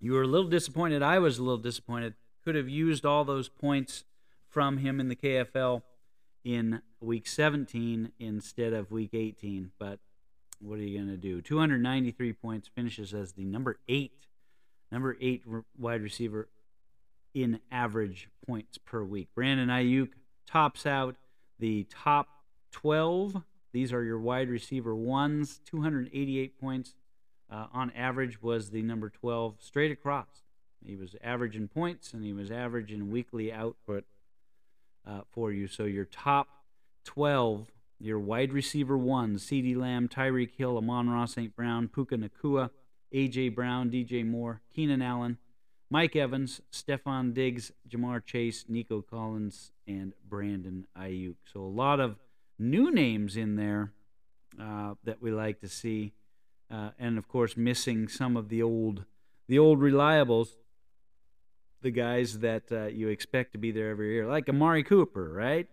you 0.00 0.12
were 0.12 0.22
a 0.22 0.28
little 0.28 0.50
disappointed. 0.50 1.02
I 1.02 1.18
was 1.18 1.38
a 1.38 1.42
little 1.42 1.58
disappointed. 1.58 2.14
Could 2.44 2.56
have 2.56 2.68
used 2.68 3.06
all 3.06 3.24
those 3.24 3.48
points 3.48 4.04
from 4.48 4.78
him 4.78 5.00
in 5.00 5.08
the 5.08 5.16
KFL 5.16 5.82
in 6.44 6.82
week 7.00 7.26
17 7.26 8.12
instead 8.18 8.74
of 8.74 8.90
week 8.90 9.14
18. 9.14 9.70
But 9.78 9.98
what 10.60 10.78
are 10.78 10.82
you 10.82 10.98
going 10.98 11.08
to 11.08 11.16
do? 11.16 11.40
293 11.40 12.34
points 12.34 12.68
finishes 12.68 13.14
as 13.14 13.32
the 13.32 13.44
number 13.44 13.78
eight, 13.88 14.26
number 14.92 15.16
eight 15.22 15.42
wide 15.78 16.02
receiver 16.02 16.48
in 17.32 17.60
average 17.72 18.28
points 18.46 18.76
per 18.76 19.02
week. 19.02 19.28
Brandon 19.34 19.68
Aiyuk 19.68 20.10
tops 20.46 20.84
out 20.84 21.16
the 21.58 21.86
top 21.90 22.28
12. 22.72 23.42
These 23.72 23.92
are 23.92 24.02
your 24.02 24.18
wide 24.18 24.48
receiver 24.48 24.94
ones. 24.94 25.60
288 25.66 26.60
points 26.60 26.94
uh, 27.50 27.66
on 27.72 27.90
average 27.92 28.42
was 28.42 28.70
the 28.70 28.82
number 28.82 29.08
12 29.08 29.56
straight 29.60 29.90
across. 29.90 30.42
He 30.84 30.96
was 30.96 31.16
average 31.22 31.56
in 31.56 31.68
points 31.68 32.12
and 32.12 32.22
he 32.24 32.32
was 32.32 32.50
average 32.50 32.92
in 32.92 33.10
weekly 33.10 33.52
output 33.52 34.04
uh, 35.06 35.20
for 35.30 35.52
you. 35.52 35.66
So 35.66 35.84
your 35.84 36.04
top 36.04 36.48
12, 37.04 37.68
your 37.98 38.18
wide 38.18 38.52
receiver 38.52 38.98
ones: 38.98 39.44
CeeDee 39.46 39.76
Lamb, 39.76 40.08
Tyreek 40.08 40.54
Hill, 40.56 40.76
Amon-Ra 40.76 41.26
St. 41.26 41.54
Brown, 41.56 41.88
Puka 41.88 42.16
Nacua, 42.16 42.70
A.J. 43.12 43.50
Brown, 43.50 43.90
DJ 43.90 44.26
Moore, 44.26 44.60
Keenan 44.74 45.02
Allen, 45.02 45.38
Mike 45.94 46.16
Evans, 46.16 46.60
Stefon 46.72 47.32
Diggs, 47.32 47.70
Ja'Marr 47.88 48.24
Chase, 48.24 48.64
Nico 48.68 49.00
Collins, 49.00 49.70
and 49.86 50.12
Brandon 50.28 50.88
Aiyuk. 50.98 51.36
So 51.44 51.60
a 51.60 51.70
lot 51.70 52.00
of 52.00 52.16
new 52.58 52.90
names 52.90 53.36
in 53.36 53.54
there 53.54 53.92
uh, 54.60 54.94
that 55.04 55.22
we 55.22 55.30
like 55.30 55.60
to 55.60 55.68
see, 55.68 56.12
uh, 56.68 56.90
and 56.98 57.16
of 57.16 57.28
course 57.28 57.56
missing 57.56 58.08
some 58.08 58.36
of 58.36 58.48
the 58.48 58.60
old, 58.60 59.04
the 59.46 59.60
old 59.60 59.78
reliables, 59.78 60.48
the 61.80 61.92
guys 61.92 62.40
that 62.40 62.72
uh, 62.72 62.86
you 62.86 63.06
expect 63.06 63.52
to 63.52 63.58
be 63.58 63.70
there 63.70 63.90
every 63.90 64.14
year, 64.14 64.26
like 64.26 64.48
Amari 64.48 64.82
Cooper, 64.82 65.32
right? 65.32 65.68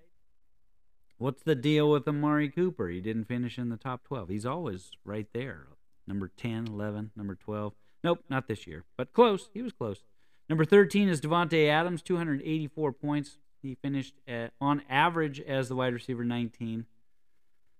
What's 1.17 1.41
the 1.41 1.55
deal 1.55 1.89
with 1.89 2.07
Amari 2.07 2.49
Cooper? 2.49 2.89
He 2.89 3.01
didn't 3.01 3.25
finish 3.25 3.57
in 3.57 3.69
the 3.69 3.75
top 3.75 4.03
12. 4.03 4.29
He's 4.29 4.45
always 4.45 4.91
right 5.03 5.29
there, 5.33 5.65
number 6.05 6.27
10, 6.37 6.67
11, 6.67 7.09
number 7.15 7.33
12. 7.33 7.73
Nope, 8.03 8.23
not 8.29 8.47
this 8.47 8.67
year, 8.67 8.83
but 8.97 9.13
close. 9.13 9.49
He 9.51 9.63
was 9.63 9.73
close. 9.73 10.03
Number 10.51 10.65
13 10.65 11.07
is 11.07 11.21
Davante 11.21 11.69
Adams, 11.69 12.01
284 12.01 12.91
points. 12.91 13.37
He 13.61 13.75
finished 13.75 14.15
at, 14.27 14.51
on 14.59 14.81
average 14.89 15.39
as 15.39 15.69
the 15.69 15.77
wide 15.77 15.93
receiver 15.93 16.25
19. 16.25 16.87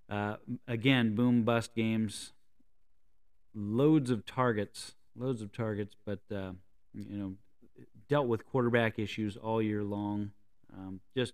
Uh, 0.10 0.38
again, 0.70 1.14
boom 1.14 1.44
bust 1.44 1.76
games. 1.76 2.32
Loads 3.54 4.10
of 4.10 4.26
targets, 4.26 4.96
loads 5.18 5.42
of 5.42 5.52
targets, 5.52 5.98
but 6.06 6.20
uh, 6.34 6.54
you 6.94 7.18
know, 7.18 7.34
dealt 8.08 8.28
with 8.28 8.46
quarterback 8.46 8.98
issues 8.98 9.36
all 9.36 9.62
year 9.62 9.84
long. 9.84 10.32
Um, 10.74 11.02
just 11.14 11.34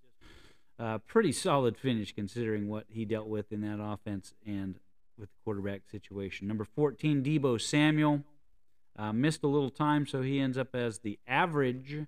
a 0.79 0.97
pretty 0.97 1.31
solid 1.31 1.77
finish 1.77 2.15
considering 2.15 2.67
what 2.67 2.85
he 2.89 3.05
dealt 3.05 3.27
with 3.27 3.51
in 3.51 3.61
that 3.61 3.79
offense 3.79 4.33
and 4.43 4.79
with 5.19 5.29
the 5.29 5.37
quarterback 5.43 5.81
situation. 5.91 6.47
Number 6.47 6.65
14, 6.65 7.21
Deebo 7.21 7.61
Samuel. 7.61 8.23
Uh, 8.97 9.13
missed 9.13 9.43
a 9.43 9.47
little 9.47 9.69
time, 9.69 10.07
so 10.07 10.23
he 10.23 10.39
ends 10.39 10.57
up 10.57 10.73
as 10.73 10.99
the 10.99 11.19
average 11.27 12.07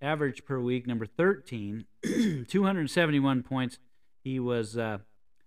average 0.00 0.44
per 0.44 0.58
week, 0.58 0.86
number 0.86 1.06
13, 1.06 1.84
271 2.48 3.42
points. 3.42 3.78
He 4.24 4.40
was 4.40 4.76
uh, 4.76 4.98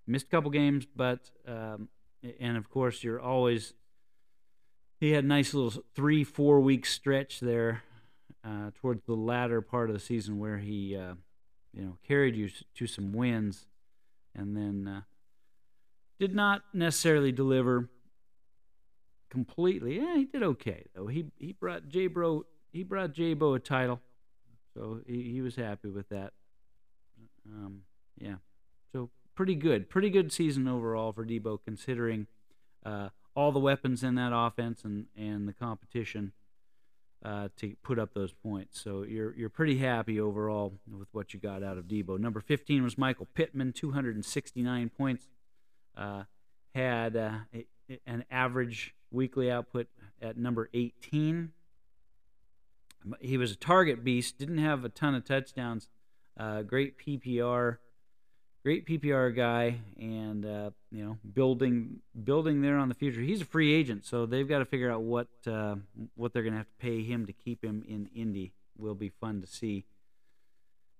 missed 0.07 0.27
a 0.27 0.29
couple 0.29 0.49
games, 0.49 0.85
but 0.95 1.29
um, 1.47 1.89
and 2.39 2.57
of 2.57 2.69
course 2.69 3.03
you're 3.03 3.19
always. 3.19 3.73
He 4.99 5.11
had 5.11 5.25
a 5.25 5.27
nice 5.27 5.53
little 5.53 5.83
three 5.93 6.23
four 6.23 6.61
week 6.61 6.85
stretch 6.85 7.39
there 7.41 7.83
uh, 8.43 8.71
towards 8.75 9.05
the 9.05 9.15
latter 9.15 9.61
part 9.61 9.89
of 9.89 9.93
the 9.93 9.99
season 9.99 10.39
where 10.39 10.57
he 10.57 10.95
uh, 10.95 11.15
you 11.73 11.83
know 11.83 11.97
carried 12.07 12.35
you 12.35 12.49
to 12.75 12.87
some 12.87 13.11
wins, 13.11 13.65
and 14.33 14.55
then 14.55 14.87
uh, 14.87 15.01
did 16.19 16.33
not 16.33 16.63
necessarily 16.73 17.31
deliver 17.31 17.89
completely. 19.35 19.97
Yeah, 19.97 20.15
he 20.15 20.23
did 20.23 20.41
okay 20.43 20.85
though. 20.95 21.07
He 21.07 21.25
he 21.37 21.51
brought 21.51 21.89
J 21.89 22.07
Bro 22.07 22.45
he 22.71 22.83
brought 22.83 23.11
J 23.11 23.33
Bo 23.33 23.53
a 23.53 23.59
title, 23.59 23.99
so 24.73 25.01
he, 25.05 25.23
he 25.33 25.41
was 25.41 25.57
happy 25.57 25.89
with 25.89 26.07
that. 26.07 26.31
Um, 27.45 27.81
yeah, 28.17 28.35
so 28.93 29.09
pretty 29.35 29.55
good, 29.55 29.89
pretty 29.89 30.09
good 30.09 30.31
season 30.31 30.69
overall 30.69 31.11
for 31.11 31.25
Deebo 31.25 31.59
considering 31.65 32.27
uh, 32.85 33.09
all 33.35 33.51
the 33.51 33.59
weapons 33.59 34.03
in 34.03 34.15
that 34.15 34.31
offense 34.33 34.85
and 34.85 35.07
and 35.17 35.47
the 35.47 35.53
competition. 35.53 36.31
Uh, 37.23 37.47
to 37.57 37.75
put 37.81 37.97
up 37.97 38.13
those 38.13 38.33
points. 38.33 38.79
So 38.79 39.01
you're 39.01 39.35
you're 39.35 39.49
pretty 39.49 39.79
happy 39.79 40.19
overall 40.19 40.73
with 40.87 41.07
what 41.11 41.33
you 41.33 41.39
got 41.39 41.63
out 41.63 41.75
of 41.75 41.85
Deebo. 41.85 42.19
Number 42.19 42.39
15 42.39 42.83
was 42.83 42.99
Michael 42.99 43.27
Pittman, 43.33 43.73
269 43.73 44.91
points. 44.95 45.27
Uh, 45.97 46.25
had 46.75 47.15
uh, 47.15 47.39
an 48.05 48.25
average 48.29 48.93
weekly 49.15 49.49
output 49.49 49.87
at 50.21 50.37
number 50.37 50.69
18. 50.73 51.51
He 53.19 53.37
was 53.37 53.51
a 53.51 53.55
target 53.55 54.03
beast, 54.03 54.37
didn't 54.37 54.57
have 54.57 54.83
a 54.83 54.89
ton 54.89 55.15
of 55.15 55.25
touchdowns. 55.25 55.87
Uh, 56.37 56.63
great 56.63 56.97
PPR, 56.97 57.77
great 58.63 58.85
PPR 58.85 59.33
guy, 59.35 59.79
and 59.97 60.45
uh, 60.45 60.71
you 60.91 61.05
know 61.05 61.17
building 61.33 62.01
building 62.23 62.61
there 62.61 62.77
on 62.77 62.89
the 62.89 62.95
future. 62.95 63.21
He's 63.21 63.41
a 63.41 63.45
free 63.45 63.73
agent, 63.73 64.05
so 64.05 64.25
they've 64.25 64.47
got 64.47 64.59
to 64.59 64.65
figure 64.65 64.91
out 64.91 65.03
what 65.03 65.27
uh, 65.47 65.75
what 66.15 66.33
they're 66.33 66.43
going 66.43 66.53
to 66.53 66.57
have 66.57 66.67
to 66.67 66.77
pay 66.79 67.03
him 67.03 67.25
to 67.27 67.33
keep 67.33 67.63
him 67.63 67.83
in 67.87 68.09
Indy. 68.15 68.53
Will 68.77 68.95
be 68.95 69.09
fun 69.09 69.39
to 69.41 69.47
see 69.47 69.85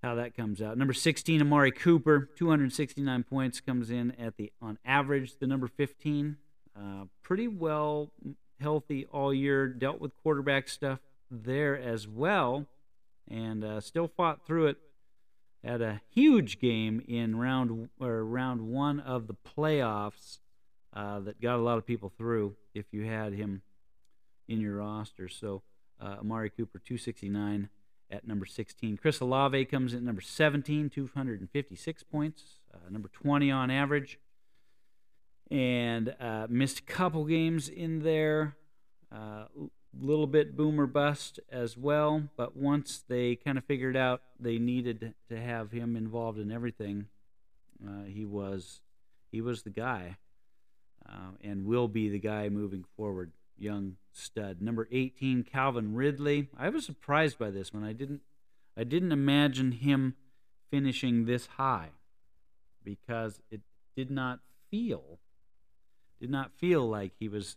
how 0.01 0.15
that 0.15 0.37
comes 0.37 0.61
out. 0.61 0.77
Number 0.77 0.93
16, 0.93 1.41
Amari 1.41 1.71
Cooper, 1.71 2.29
269 2.37 3.23
points, 3.23 3.59
comes 3.59 3.89
in 3.89 4.11
at 4.11 4.37
the 4.37 4.53
on 4.61 4.77
average. 4.85 5.39
The 5.39 5.47
number 5.47 5.67
15, 5.67 6.37
uh, 6.77 7.05
pretty 7.21 7.47
well 7.47 8.11
healthy 8.59 9.05
all 9.11 9.33
year, 9.33 9.67
dealt 9.67 9.99
with 9.99 10.11
quarterback 10.21 10.67
stuff 10.67 10.99
there 11.29 11.77
as 11.77 12.07
well, 12.07 12.65
and 13.29 13.63
uh, 13.63 13.81
still 13.81 14.07
fought 14.07 14.45
through 14.45 14.67
it. 14.67 14.77
Had 15.63 15.81
a 15.81 16.01
huge 16.11 16.59
game 16.59 17.01
in 17.07 17.37
round 17.37 17.89
or 17.99 18.23
round 18.23 18.61
one 18.61 18.99
of 18.99 19.27
the 19.27 19.35
playoffs 19.35 20.39
uh, 20.93 21.19
that 21.21 21.41
got 21.41 21.55
a 21.55 21.61
lot 21.63 21.77
of 21.77 21.85
people 21.85 22.11
through. 22.17 22.55
If 22.73 22.85
you 22.91 23.05
had 23.05 23.33
him 23.33 23.63
in 24.47 24.61
your 24.61 24.75
roster, 24.75 25.27
so 25.27 25.63
uh, 25.99 26.17
Amari 26.19 26.51
Cooper 26.51 26.79
269 26.79 27.69
at 28.11 28.27
number 28.27 28.45
16. 28.45 28.97
Chris 28.97 29.19
Olave 29.19 29.65
comes 29.65 29.93
in 29.93 29.99
at 29.99 30.03
number 30.03 30.21
17, 30.21 30.89
256 30.89 32.03
points, 32.03 32.43
uh, 32.73 32.89
number 32.89 33.09
20 33.09 33.49
on 33.49 33.71
average, 33.71 34.19
and 35.55 36.13
uh, 36.19 36.47
missed 36.49 36.79
a 36.79 36.83
couple 36.83 37.23
games 37.23 37.69
in 37.69 37.99
there. 38.03 38.57
A 39.09 39.15
uh, 39.15 39.45
little 39.97 40.27
bit 40.27 40.57
boomer 40.57 40.85
bust 40.85 41.39
as 41.49 41.77
well, 41.77 42.23
but 42.35 42.57
once 42.57 43.05
they 43.07 43.37
kind 43.37 43.57
of 43.57 43.63
figured 43.63 43.95
out 43.95 44.21
they 44.37 44.57
needed 44.57 45.13
to 45.29 45.39
have 45.39 45.71
him 45.71 45.95
involved 45.95 46.39
in 46.39 46.51
everything, 46.51 47.05
uh, 47.87 48.03
he 48.05 48.25
was 48.25 48.81
he 49.31 49.39
was 49.39 49.63
the 49.63 49.69
guy, 49.69 50.17
uh, 51.07 51.31
and 51.41 51.65
will 51.65 51.87
be 51.87 52.09
the 52.09 52.19
guy 52.19 52.49
moving 52.49 52.83
forward 52.97 53.31
young 53.57 53.95
stud. 54.11 54.61
Number 54.61 54.89
18, 54.91 55.43
Calvin 55.43 55.95
Ridley. 55.95 56.49
I 56.57 56.67
was 56.67 56.85
surprised 56.85 57.39
by 57.39 57.49
this 57.49 57.73
one. 57.73 57.85
I 57.85 57.93
didn't 57.93 58.21
I 58.75 58.83
didn't 58.83 59.13
imagine 59.13 59.71
him 59.71 60.15
finishing 60.69 61.23
this 61.23 61.45
high 61.45 61.91
because 62.83 63.39
it 63.49 63.61
did 63.95 64.11
not 64.11 64.39
feel 64.69 65.19
did 66.25 66.31
not 66.31 66.51
feel 66.53 66.89
like 66.89 67.11
he 67.19 67.27
was 67.27 67.55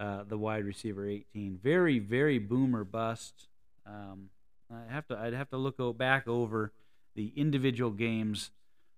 uh, 0.00 0.24
the 0.26 0.38
wide 0.38 0.64
receiver 0.64 1.06
18. 1.06 1.60
Very 1.62 1.98
very 1.98 2.38
boomer 2.38 2.82
bust. 2.82 3.46
Um, 3.84 4.30
I 4.70 4.90
have 4.90 5.06
to 5.08 5.18
I'd 5.18 5.34
have 5.34 5.50
to 5.50 5.58
look 5.58 5.76
back 5.98 6.26
over 6.26 6.72
the 7.14 7.30
individual 7.36 7.90
games 7.90 8.52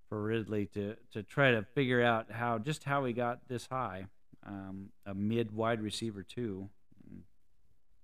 for 0.09 0.23
Ridley 0.23 0.67
to 0.67 0.95
to 1.13 1.25
try 1.25 1.51
to 1.51 1.65
figure 1.75 2.01
out 2.01 2.31
how 2.31 2.59
just 2.59 2.85
how 2.85 3.05
he 3.07 3.13
got 3.13 3.49
this 3.49 3.67
high 3.67 4.07
um, 4.47 4.91
a 5.05 5.15
mid 5.15 5.51
wide 5.51 5.81
receiver 5.81 6.23
too. 6.23 6.69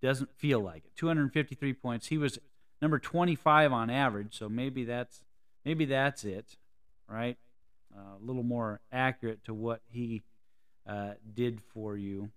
Doesn't 0.02 0.34
feel 0.36 0.58
like 0.58 0.84
it. 0.84 0.96
253 0.96 1.74
points. 1.74 2.08
He 2.08 2.18
was 2.18 2.40
number 2.82 2.98
25 2.98 3.72
on 3.72 3.88
average, 3.88 4.36
so 4.36 4.48
maybe 4.48 4.82
that's 4.82 5.22
maybe 5.64 5.84
that's 5.84 6.24
it, 6.24 6.56
right? 7.08 7.38
Uh, 7.96 8.16
a 8.20 8.24
little 8.24 8.42
more 8.42 8.80
accurate 8.90 9.44
to 9.44 9.54
what 9.54 9.80
he 9.88 10.24
uh, 10.86 11.12
did 11.34 11.60
for 11.60 11.96
you. 11.96 12.30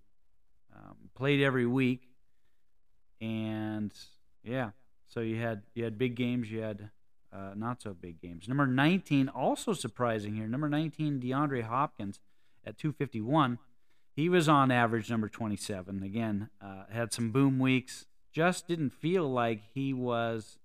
Um, 0.75 0.95
played 1.15 1.41
every 1.41 1.65
week, 1.65 2.01
and 3.19 3.91
yeah, 4.43 4.71
so 5.07 5.21
you 5.21 5.41
had 5.41 5.63
you 5.73 5.83
had 5.83 5.97
big 5.97 6.15
games, 6.15 6.51
you 6.51 6.61
had 6.61 6.89
uh, 7.33 7.53
not 7.55 7.81
so 7.81 7.93
big 7.93 8.21
games. 8.21 8.47
Number 8.47 8.67
19, 8.67 9.29
also 9.29 9.73
surprising 9.73 10.35
here. 10.35 10.47
Number 10.47 10.69
19, 10.69 11.19
DeAndre 11.19 11.63
Hopkins 11.63 12.19
at 12.65 12.77
251. 12.77 13.59
He 14.15 14.29
was 14.29 14.49
on 14.49 14.71
average 14.71 15.09
number 15.09 15.29
27. 15.29 16.03
Again, 16.03 16.49
uh, 16.61 16.83
had 16.91 17.13
some 17.13 17.31
boom 17.31 17.59
weeks. 17.59 18.05
Just 18.31 18.67
didn't 18.67 18.91
feel 18.91 19.29
like 19.29 19.61
he 19.73 19.93
was 19.93 20.57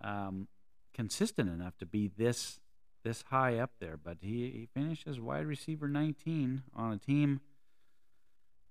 um, 0.00 0.48
consistent 0.92 1.48
enough 1.48 1.76
to 1.78 1.86
be 1.86 2.10
this 2.16 2.60
this 3.04 3.22
high 3.30 3.58
up 3.58 3.72
there. 3.78 3.96
But 3.96 4.18
he, 4.20 4.50
he 4.50 4.68
finished 4.74 5.06
as 5.06 5.20
wide 5.20 5.46
receiver 5.46 5.86
19 5.86 6.64
on 6.74 6.92
a 6.92 6.98
team 6.98 7.40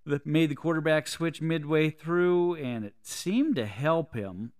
that 0.05 0.25
made 0.25 0.49
the 0.49 0.55
quarterback 0.55 1.07
switch 1.07 1.41
midway 1.41 1.89
through, 1.89 2.55
and 2.55 2.83
it 2.83 2.95
seemed 3.03 3.55
to 3.55 3.65
help 3.65 4.13
him 4.13 4.51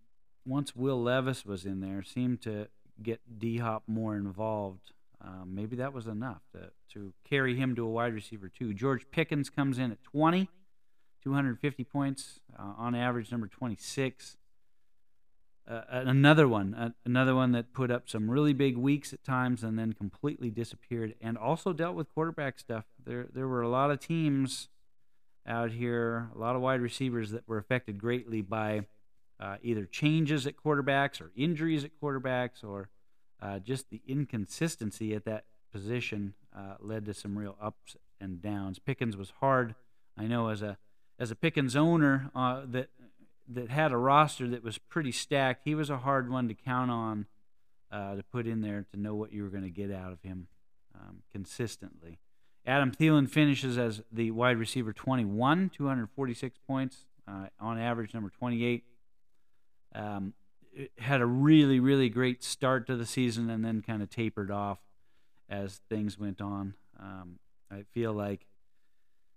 once 0.46 0.74
Will 0.74 1.02
Levis 1.02 1.46
was 1.46 1.66
in 1.66 1.82
there. 1.82 2.02
Seemed 2.02 2.42
to 2.44 2.70
get 3.02 3.40
D 3.40 3.58
Hop 3.58 3.84
more 3.88 4.16
involved 4.16 4.94
um, 5.24 5.56
maybe 5.56 5.78
that 5.78 5.94
was 5.94 6.08
enough 6.08 6.42
to, 6.52 6.72
to 6.94 7.14
carry 7.28 7.56
him 7.56 7.76
to 7.76 7.86
a 7.86 7.90
wide 7.90 8.14
receiver, 8.14 8.50
too. 8.50 8.74
George 8.74 9.10
Pickens 9.10 9.50
comes 9.50 9.80
in 9.80 9.92
at 9.92 10.04
20, 10.04 10.50
250 11.24 11.84
points, 11.86 12.42
uh, 12.60 12.74
on 12.78 12.94
average, 12.94 13.32
number 13.32 13.48
26. 13.48 14.38
Uh, 15.66 15.82
another 15.90 16.46
one, 16.48 16.74
uh, 16.74 16.90
another 17.06 17.34
one 17.34 17.54
that 17.54 17.74
put 17.74 17.90
up 17.90 18.10
some 18.10 18.30
really 18.30 18.52
big 18.52 18.76
weeks 18.76 19.14
at 19.14 19.24
times 19.24 19.64
and 19.64 19.80
then 19.80 19.94
completely 19.94 20.50
disappeared, 20.50 21.16
and 21.22 21.38
also 21.38 21.72
dealt 21.72 21.96
with 21.96 22.14
quarterback 22.14 22.60
stuff. 22.60 22.84
There, 23.06 23.28
there 23.34 23.48
were 23.48 23.62
a 23.62 23.70
lot 23.70 23.90
of 23.90 24.00
teams 24.00 24.68
out 25.48 25.72
here, 25.72 26.30
a 26.36 26.38
lot 26.38 26.56
of 26.56 26.62
wide 26.62 26.82
receivers 26.82 27.32
that 27.32 27.48
were 27.48 27.58
affected 27.58 27.98
greatly 27.98 28.42
by 28.42 28.86
uh, 29.40 29.58
either 29.64 29.86
changes 29.86 30.46
at 30.46 30.56
quarterbacks 30.58 31.22
or 31.22 31.32
injuries 31.36 31.84
at 31.84 31.92
quarterbacks 32.02 32.64
or 32.64 32.90
uh, 33.42 33.60
just 33.60 33.90
the 33.90 34.02
inconsistency 34.08 35.14
at 35.14 35.26
that 35.26 35.46
position 35.72 36.34
uh, 36.56 36.76
led 36.80 37.06
to 37.06 37.14
some 37.14 37.38
real 37.38 37.58
ups 37.62 37.98
and 38.22 38.42
downs. 38.42 38.80
Pickens 38.80 39.18
was 39.18 39.34
hard. 39.40 39.76
I 40.18 40.28
know 40.28 40.50
as 40.50 40.62
a 40.62 40.78
as 41.20 41.30
a 41.30 41.36
Pickens 41.36 41.76
owner 41.76 42.32
uh, 42.36 42.62
that 42.72 42.90
that 43.48 43.70
had 43.70 43.92
a 43.92 43.98
roster 43.98 44.48
that 44.50 44.64
was 44.64 44.78
pretty 44.78 45.12
stacked. 45.12 45.62
He 45.66 45.76
was 45.76 45.90
a 45.90 45.98
hard 45.98 46.30
one 46.30 46.48
to 46.48 46.54
count 46.54 46.92
on 46.92 47.26
uh, 47.92 48.16
to 48.16 48.24
put 48.24 48.48
in 48.48 48.62
there 48.62 48.86
to 48.92 49.00
know 49.00 49.16
what 49.16 49.32
you 49.32 49.44
were 49.44 49.50
going 49.50 49.64
to 49.64 49.70
get 49.70 49.92
out 49.92 50.12
of 50.12 50.22
him 50.22 50.48
um, 50.96 51.24
consistently. 51.32 52.20
Adam 52.66 52.92
Thielen 52.92 53.30
finishes 53.30 53.78
as 53.78 54.02
the 54.12 54.32
wide 54.32 54.58
receiver 54.58 54.94
21, 54.94 55.70
246 55.70 56.58
points 56.66 57.06
uh, 57.28 57.48
on 57.60 57.78
average, 57.78 58.14
number 58.14 58.30
28. 58.30 58.84
Um, 59.96 60.34
had 60.98 61.22
a 61.22 61.26
really 61.26 61.80
really 61.80 62.10
great 62.10 62.44
start 62.44 62.88
to 62.88 62.96
the 62.96 63.06
season 63.06 63.48
and 63.50 63.64
then 63.64 63.84
kind 63.84 64.02
of 64.02 64.10
tapered 64.10 64.50
off 64.50 64.80
as 65.48 65.82
things 65.88 66.18
went 66.18 66.42
on. 66.42 66.74
Um, 67.00 67.38
I 67.70 67.84
feel 67.94 68.12
like 68.12 68.48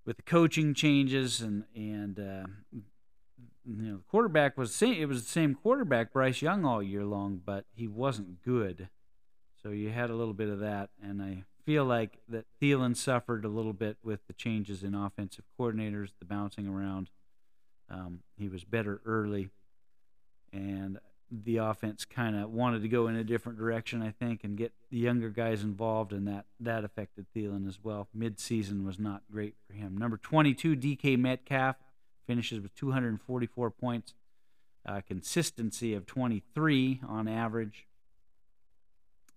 with 0.07 0.17
the 0.17 0.23
coaching 0.23 0.73
changes 0.73 1.41
and 1.41 1.65
and 1.75 2.19
uh, 2.19 2.47
you 3.67 3.91
know 3.91 3.97
the 3.97 4.03
quarterback 4.09 4.57
was 4.57 4.75
same, 4.75 4.95
it 4.95 5.07
was 5.07 5.25
the 5.25 5.31
same 5.31 5.55
quarterback 5.55 6.13
Bryce 6.13 6.41
Young 6.43 6.65
all 6.65 6.83
year 6.83 7.05
long, 7.05 7.41
but 7.45 7.65
he 7.75 7.89
wasn't 7.89 8.43
good. 8.43 8.89
So 9.63 9.71
you 9.71 9.91
had 9.91 10.11
a 10.11 10.15
little 10.15 10.35
bit 10.35 10.49
of 10.49 10.61
that, 10.61 10.91
and 11.03 11.21
I 11.21 11.45
feel 11.65 11.85
like 11.85 12.21
that 12.29 12.47
Thielen 12.63 12.97
suffered 12.97 13.45
a 13.45 13.49
little 13.49 13.73
bit 13.73 13.97
with 14.03 14.21
the 14.29 14.33
changes 14.33 14.85
in 14.85 14.95
offensive 14.95 15.45
coordinators, 15.59 16.11
the 16.19 16.25
bouncing 16.25 16.69
around. 16.69 17.11
Um, 17.91 18.21
he 18.37 18.49
was 18.49 18.65
better 18.65 19.01
early, 19.05 19.51
and 20.53 20.99
the 21.31 21.57
offense 21.57 22.05
kind 22.05 22.37
of 22.37 22.51
wanted 22.51 22.83
to 22.83 22.89
go 22.89 23.09
in 23.09 23.17
a 23.17 23.25
different 23.25 23.59
direction, 23.59 24.01
I 24.03 24.11
think, 24.11 24.45
and 24.45 24.57
get 24.57 24.73
the 24.91 24.99
younger 24.99 25.29
guys 25.29 25.63
involved, 25.63 26.13
and 26.13 26.27
that 26.29 26.47
that 26.61 26.85
affected 26.85 27.27
Thielen 27.35 27.67
as 27.67 27.81
well. 27.83 28.09
Mid-season 28.15 28.85
was 28.85 28.99
not 28.99 29.23
great 29.31 29.57
for 29.67 29.75
him. 29.75 29.97
Number 29.97 30.17
22, 30.17 30.77
DK 30.77 31.19
Metcalf, 31.19 31.77
finishes 32.27 32.61
with 32.61 32.75
244 32.75 33.71
points, 33.71 34.15
uh, 34.85 35.01
consistency 35.07 35.95
of 35.95 36.07
23 36.07 37.01
on 37.07 37.29
average. 37.29 37.87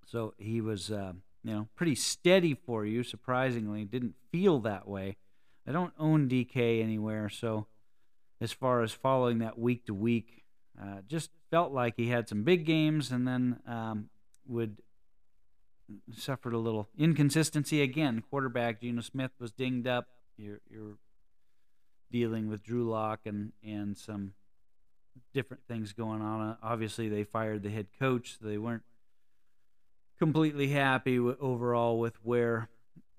So 0.06 0.34
he 0.38 0.62
was, 0.62 0.92
uh, 0.92 1.14
you 1.44 1.54
know, 1.54 1.68
pretty 1.76 1.96
steady 1.96 2.54
for 2.54 2.86
you. 2.86 3.04
Surprisingly, 3.04 3.86
didn't 3.86 4.16
feel 4.32 4.60
that 4.60 4.88
way. 4.88 5.18
I 5.68 5.72
don't 5.72 5.94
own 6.00 6.28
DK 6.28 6.82
anywhere, 6.82 7.30
so 7.30 7.68
as 8.42 8.52
far 8.52 8.82
as 8.82 8.92
following 8.92 9.40
that 9.40 9.60
week 9.60 9.86
to 9.86 9.94
week, 9.94 10.44
uh, 10.82 11.02
just 11.08 11.30
felt 11.52 11.72
like 11.72 11.96
he 11.98 12.08
had 12.08 12.30
some 12.30 12.44
big 12.44 12.66
games 12.66 13.12
and 13.12 13.28
then 13.28 13.60
um, 13.68 14.10
would 14.48 14.78
suffered 16.16 16.54
a 16.54 16.58
little 16.58 16.88
inconsistency 16.98 17.82
again. 17.82 18.24
Quarterback 18.30 18.82
Geno 18.82 19.02
Smith 19.02 19.32
was 19.40 19.52
dinged 19.52 19.88
up. 19.88 20.08
Dealing 22.12 22.50
with 22.50 22.64
Drew 22.64 22.90
Lock 22.90 23.22
and 23.26 23.52
and 23.64 23.98
some 23.98 24.34
different 25.34 25.64
things 25.68 25.94
going 25.94 26.22
on. 26.22 26.58
Obviously, 26.64 27.10
they 27.10 27.24
fired 27.24 27.64
the 27.64 27.70
head 27.70 27.88
coach. 28.00 28.38
So 28.40 28.48
they 28.48 28.58
weren't 28.58 28.84
completely 30.18 30.70
happy 30.70 31.18
w- 31.18 31.38
overall 31.40 32.00
with 32.00 32.16
where 32.24 32.70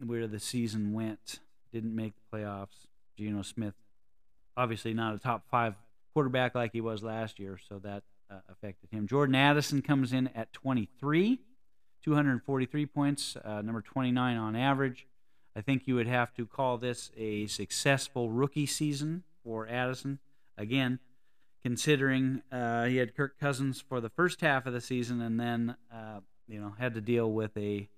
where 0.05 0.27
the 0.27 0.41
season 0.41 0.93
went. 0.93 1.41
Didn't 1.73 1.95
make 1.95 2.15
the 2.15 2.37
playoffs. 2.37 2.87
Geno 3.17 3.43
Smith, 3.43 3.75
obviously 4.57 4.95
not 4.95 5.15
a 5.15 5.19
top 5.19 5.45
five 5.51 5.75
quarterback 6.15 6.55
like 6.55 6.73
he 6.73 6.81
was 6.81 7.03
last 7.03 7.39
year, 7.39 7.59
so 7.69 7.79
that 7.81 8.03
uh, 8.31 8.37
affected 8.51 8.91
him. 8.91 9.07
Jordan 9.07 9.35
Addison 9.35 9.83
comes 9.83 10.13
in 10.13 10.29
at 10.29 10.53
23, 10.53 11.39
243 12.03 12.87
points, 12.87 13.37
uh, 13.45 13.61
number 13.63 13.83
29 13.83 14.37
on 14.37 14.57
average. 14.57 15.07
I 15.57 15.61
think 15.61 15.87
you 15.87 15.95
would 15.97 16.07
have 16.07 16.33
to 16.35 16.47
call 16.47 16.79
this 16.79 17.11
a 17.17 17.47
successful 17.47 18.31
rookie 18.31 18.67
season 18.67 19.25
for 19.43 19.67
Addison. 19.67 20.19
Again, 20.57 21.01
considering 21.63 22.43
uh, 22.53 22.85
he 22.85 22.97
had 22.97 23.15
Kirk 23.15 23.39
Cousins 23.39 23.81
for 23.81 24.01
the 24.01 24.09
first 24.09 24.41
half 24.41 24.67
of 24.67 24.73
the 24.73 24.81
season 24.81 25.21
and 25.21 25.39
then 25.39 25.77
uh, 25.93 26.21
you 26.47 26.61
know 26.61 26.75
had 26.79 26.95
to 26.95 27.01
deal 27.01 27.31
with 27.31 27.57
a 27.57 27.89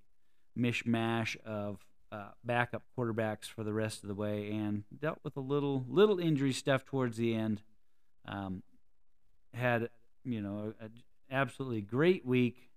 mishmash 0.58 1.36
of 1.44 1.84
uh, 2.10 2.28
backup 2.44 2.82
quarterbacks 2.96 3.46
for 3.46 3.64
the 3.64 3.72
rest 3.72 4.02
of 4.02 4.08
the 4.08 4.14
way 4.14 4.50
and 4.50 4.84
dealt 5.00 5.18
with 5.24 5.36
a 5.36 5.40
little 5.40 5.84
little 5.88 6.18
injury 6.18 6.52
stuff 6.52 6.84
towards 6.84 7.16
the 7.16 7.34
end. 7.34 7.62
Um, 8.26 8.62
had 9.54 9.90
you 10.24 10.40
know 10.40 10.74
an 10.80 10.90
absolutely 11.30 11.80
great 11.80 12.24
week 12.26 12.70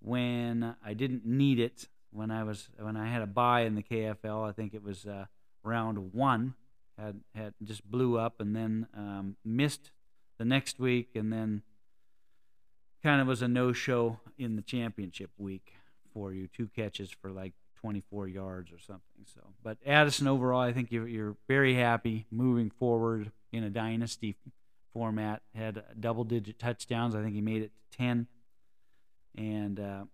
when 0.00 0.76
I 0.84 0.94
didn't 0.94 1.24
need 1.24 1.58
it 1.58 1.88
when 2.10 2.30
I 2.30 2.44
was 2.44 2.68
when 2.78 2.96
I 2.96 3.08
had 3.08 3.22
a 3.22 3.26
buy 3.26 3.62
in 3.62 3.74
the 3.74 3.82
KFL. 3.82 4.48
I 4.48 4.52
think 4.52 4.74
it 4.74 4.82
was 4.82 5.06
uh, 5.06 5.26
round 5.62 6.12
one. 6.12 6.54
Had 6.98 7.20
had 7.34 7.54
just 7.62 7.88
blew 7.88 8.18
up 8.18 8.40
and 8.40 8.56
then 8.56 8.86
um, 8.96 9.36
missed 9.44 9.90
the 10.38 10.44
next 10.44 10.78
week 10.78 11.10
and 11.14 11.32
then 11.32 11.62
kind 13.02 13.20
of 13.20 13.26
was 13.26 13.42
a 13.42 13.48
no-show 13.48 14.18
in 14.38 14.56
the 14.56 14.62
championship 14.62 15.30
week 15.38 15.74
for 16.12 16.32
you. 16.32 16.48
Two 16.48 16.68
catches 16.74 17.10
for 17.10 17.30
like 17.30 17.52
24 17.76 18.26
yards 18.28 18.72
or 18.72 18.78
something. 18.78 19.24
So, 19.26 19.40
but 19.62 19.78
Addison 19.86 20.26
overall, 20.26 20.60
I 20.60 20.72
think 20.72 20.90
you're, 20.90 21.06
you're 21.06 21.36
very 21.46 21.74
happy 21.74 22.26
moving 22.30 22.70
forward 22.70 23.30
in 23.52 23.62
a 23.62 23.70
dynasty 23.70 24.36
format. 24.92 25.42
Had 25.54 25.82
double-digit 26.00 26.58
touchdowns. 26.58 27.14
I 27.14 27.22
think 27.22 27.34
he 27.34 27.40
made 27.40 27.62
it 27.62 27.70
to 27.92 27.98
10, 27.98 28.26
and 29.36 29.78
uh, 29.78 30.04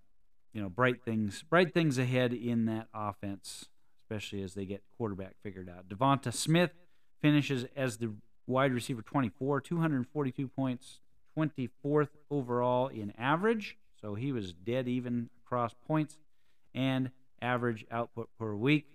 you 0.53 0.63
know, 0.63 0.69
bright 0.69 1.03
things, 1.05 1.45
bright 1.49 1.73
things 1.73 1.99
ahead 1.99 2.33
in 2.33 2.67
that 2.67 2.89
offense, 2.95 3.69
especially 4.03 4.43
as 4.43 4.55
they 4.55 4.67
get 4.67 4.83
quarterback 4.97 5.35
figured 5.43 5.69
out. 5.69 5.89
DeVonta 5.89 6.33
Smith 6.33 6.73
finishes 7.21 7.65
as 7.75 7.99
the 7.99 8.13
wide 8.47 8.73
receiver 8.73 9.03
24, 9.03 9.61
242 9.61 10.49
points, 10.49 11.01
24th 11.39 12.09
overall 12.31 12.89
in 12.89 13.13
average. 13.17 13.79
So 14.01 14.15
he 14.15 14.33
was 14.33 14.53
dead 14.53 14.89
even 14.89 15.31
across 15.45 15.75
points 15.87 16.19
and 16.75 17.11
average 17.41 17.87
output 17.91 18.29
per 18.39 18.55
week. 18.55 18.87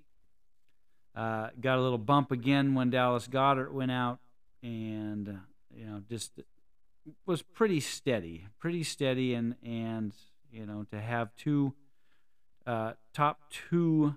Uh, 1.15 1.49
got 1.59 1.79
a 1.79 1.81
little 1.81 1.97
bump 1.97 2.31
again 2.31 2.75
when 2.75 2.91
Dallas 2.91 3.27
Goedert 3.27 3.71
went 3.71 3.89
out, 3.89 4.19
and 4.61 5.39
you 5.73 5.85
know 5.85 6.03
just 6.07 6.39
was 7.25 7.41
pretty 7.41 7.79
steady, 7.79 8.45
pretty 8.59 8.83
steady, 8.83 9.33
and 9.33 9.55
and 9.63 10.13
you 10.51 10.65
know 10.65 10.85
to 10.91 10.99
have 10.99 11.35
two 11.35 11.73
uh, 12.65 12.93
top 13.13 13.41
two 13.49 14.15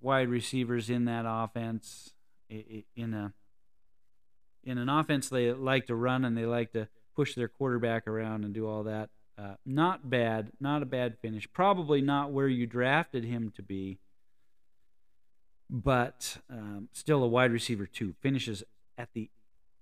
wide 0.00 0.28
receivers 0.28 0.88
in 0.88 1.04
that 1.06 1.24
offense 1.26 2.12
in 2.48 3.14
a 3.14 3.32
in 4.64 4.78
an 4.78 4.88
offense 4.88 5.28
they 5.28 5.52
like 5.52 5.86
to 5.86 5.94
run 5.94 6.24
and 6.24 6.36
they 6.36 6.46
like 6.46 6.72
to 6.72 6.88
push 7.14 7.34
their 7.34 7.48
quarterback 7.48 8.06
around 8.06 8.44
and 8.44 8.54
do 8.54 8.66
all 8.68 8.84
that. 8.84 9.10
Uh, 9.36 9.54
not 9.64 10.08
bad, 10.08 10.52
not 10.60 10.82
a 10.82 10.86
bad 10.86 11.16
finish. 11.18 11.48
Probably 11.52 12.00
not 12.00 12.32
where 12.32 12.48
you 12.48 12.66
drafted 12.66 13.24
him 13.24 13.52
to 13.56 13.62
be, 13.62 13.98
but 15.70 16.38
um, 16.50 16.88
still 16.92 17.22
a 17.22 17.28
wide 17.28 17.52
receiver 17.52 17.86
two. 17.86 18.14
Finishes 18.20 18.62
at 18.96 19.08
the 19.14 19.30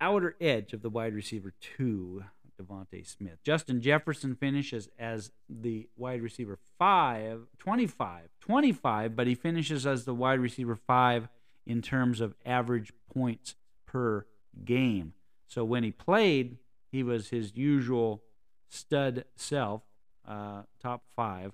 outer 0.00 0.36
edge 0.40 0.72
of 0.72 0.82
the 0.82 0.90
wide 0.90 1.14
receiver 1.14 1.52
two, 1.60 2.24
DeVonta 2.56 3.06
Smith. 3.06 3.38
Justin 3.42 3.80
Jefferson 3.80 4.34
finishes 4.34 4.88
as 4.98 5.30
the 5.48 5.88
wide 5.96 6.22
receiver 6.22 6.58
five, 6.78 7.42
25, 7.58 8.28
25, 8.40 9.16
but 9.16 9.26
he 9.26 9.34
finishes 9.34 9.86
as 9.86 10.04
the 10.04 10.14
wide 10.14 10.40
receiver 10.40 10.76
five 10.76 11.28
in 11.66 11.82
terms 11.82 12.20
of 12.20 12.34
average 12.44 12.92
points 13.12 13.54
per 13.86 14.26
game. 14.64 15.12
So 15.46 15.64
when 15.64 15.84
he 15.84 15.90
played, 15.90 16.58
he 16.90 17.02
was 17.02 17.28
his 17.28 17.56
usual 17.56 18.22
stud 18.68 19.24
self, 19.34 19.82
uh, 20.26 20.62
top 20.80 21.02
five, 21.14 21.52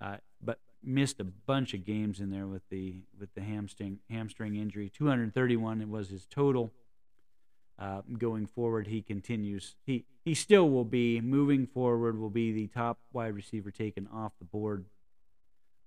uh, 0.00 0.16
but 0.42 0.58
missed 0.82 1.20
a 1.20 1.24
bunch 1.24 1.74
of 1.74 1.84
games 1.84 2.20
in 2.20 2.30
there 2.30 2.46
with 2.46 2.68
the 2.68 3.02
with 3.18 3.34
the 3.34 3.40
hamstring 3.40 3.98
hamstring 4.10 4.56
injury. 4.56 4.90
231 4.90 5.90
was 5.90 6.10
his 6.10 6.26
total. 6.26 6.72
Uh, 7.78 8.02
going 8.18 8.46
forward, 8.46 8.86
he 8.86 9.02
continues. 9.02 9.74
He 9.84 10.04
he 10.24 10.34
still 10.34 10.70
will 10.70 10.84
be 10.84 11.20
moving 11.20 11.66
forward. 11.66 12.18
Will 12.18 12.30
be 12.30 12.52
the 12.52 12.68
top 12.68 12.98
wide 13.12 13.34
receiver 13.34 13.70
taken 13.70 14.08
off 14.12 14.32
the 14.38 14.44
board. 14.44 14.84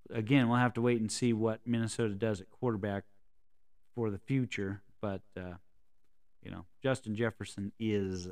Again, 0.10 0.50
we'll 0.50 0.58
have 0.58 0.74
to 0.74 0.82
wait 0.82 1.00
and 1.00 1.12
see 1.12 1.34
what 1.34 1.62
Minnesota 1.66 2.14
does 2.14 2.42
at 2.42 2.50
quarterback 2.50 3.04
for 3.96 4.10
the 4.10 4.18
future. 4.18 4.82
But 5.00 5.22
uh, 5.38 5.56
you 6.44 6.52
know, 6.52 6.66
Justin 6.84 7.16
Jefferson 7.16 7.72
is 7.80 8.28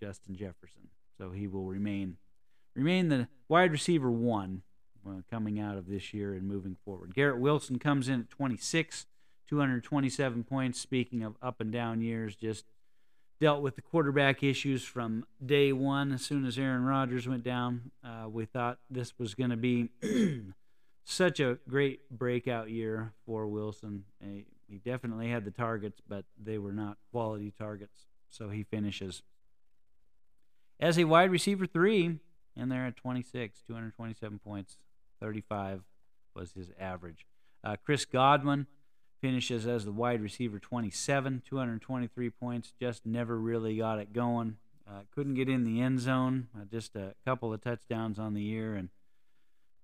Justin 0.00 0.34
Jefferson, 0.34 0.88
so 1.18 1.30
he 1.30 1.46
will 1.46 1.66
remain 1.66 2.16
remain 2.74 3.08
the 3.08 3.28
wide 3.48 3.72
receiver 3.72 4.10
one 4.10 4.62
uh, 5.06 5.20
coming 5.30 5.58
out 5.60 5.76
of 5.76 5.88
this 5.88 6.14
year 6.14 6.34
and 6.34 6.46
moving 6.48 6.76
forward. 6.84 7.14
Garrett 7.14 7.38
Wilson 7.38 7.78
comes 7.78 8.08
in 8.08 8.20
at 8.20 8.30
26, 8.30 9.06
227 9.48 10.44
points. 10.44 10.80
Speaking 10.80 11.22
of 11.22 11.34
up 11.42 11.60
and 11.60 11.72
down 11.72 12.00
years, 12.00 12.36
just 12.36 12.64
dealt 13.40 13.62
with 13.62 13.76
the 13.76 13.82
quarterback 13.82 14.42
issues 14.42 14.84
from 14.84 15.24
day 15.44 15.72
one. 15.72 16.12
As 16.12 16.22
soon 16.22 16.44
as 16.44 16.58
Aaron 16.58 16.84
Rodgers 16.84 17.28
went 17.28 17.44
down, 17.44 17.90
uh, 18.04 18.28
we 18.28 18.44
thought 18.44 18.78
this 18.90 19.12
was 19.18 19.34
going 19.34 19.50
to 19.50 19.56
be 19.56 19.90
such 21.04 21.40
a 21.40 21.58
great 21.68 22.10
breakout 22.10 22.70
year 22.70 23.12
for 23.24 23.46
Wilson. 23.46 24.04
He 24.20 24.78
definitely 24.84 25.30
had 25.30 25.44
the 25.44 25.50
targets, 25.50 26.00
but 26.06 26.24
they 26.42 26.58
were 26.58 26.72
not 26.72 26.98
quality 27.10 27.52
targets. 27.56 28.06
So 28.28 28.50
he 28.50 28.62
finishes 28.64 29.22
as 30.80 30.98
a 30.98 31.04
wide 31.04 31.30
receiver 31.30 31.66
three, 31.66 32.18
and 32.56 32.70
there 32.70 32.86
at 32.86 32.96
26, 32.96 33.62
227 33.66 34.38
points, 34.38 34.76
35 35.20 35.82
was 36.34 36.52
his 36.52 36.70
average. 36.78 37.26
Uh, 37.64 37.76
Chris 37.84 38.04
Godwin 38.04 38.66
finishes 39.20 39.66
as 39.66 39.84
the 39.84 39.92
wide 39.92 40.22
receiver 40.22 40.58
27, 40.58 41.42
223 41.46 42.30
points, 42.30 42.72
just 42.80 43.06
never 43.06 43.38
really 43.38 43.76
got 43.76 43.98
it 43.98 44.12
going. 44.12 44.56
Uh, 44.88 45.00
couldn't 45.14 45.34
get 45.34 45.48
in 45.48 45.64
the 45.64 45.80
end 45.80 46.00
zone, 46.00 46.48
uh, 46.56 46.64
just 46.70 46.96
a 46.96 47.14
couple 47.26 47.52
of 47.52 47.60
touchdowns 47.60 48.18
on 48.18 48.34
the 48.34 48.42
year, 48.42 48.74
and 48.74 48.88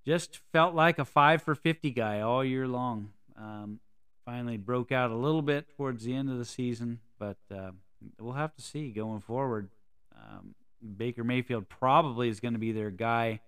just 0.07 0.41
felt 0.53 0.75
like 0.75 0.99
a 0.99 1.05
5 1.05 1.43
for 1.43 1.55
50 1.55 1.91
guy 1.91 2.21
all 2.21 2.45
year 2.45 2.67
long. 2.67 3.11
Um, 3.37 3.81
finally 4.25 4.57
broke 4.57 4.93
out 4.93 5.11
a 5.11 5.17
little 5.17 5.43
bit 5.43 5.67
towards 5.77 6.05
the 6.05 6.15
end 6.15 6.31
of 6.31 6.39
the 6.39 6.45
season, 6.45 7.01
but 7.19 7.37
uh, 7.55 7.73
we'll 8.19 8.35
have 8.35 8.55
to 8.55 8.63
see 8.63 8.91
going 8.91 9.21
forward. 9.21 9.69
Um, 10.17 10.55
Baker 10.97 11.25
Mayfield 11.25 11.69
probably 11.69 12.29
is 12.29 12.41
going 12.41 12.55
to 12.55 12.61
be 12.61 12.73
their 12.73 12.91
guy 12.91 13.41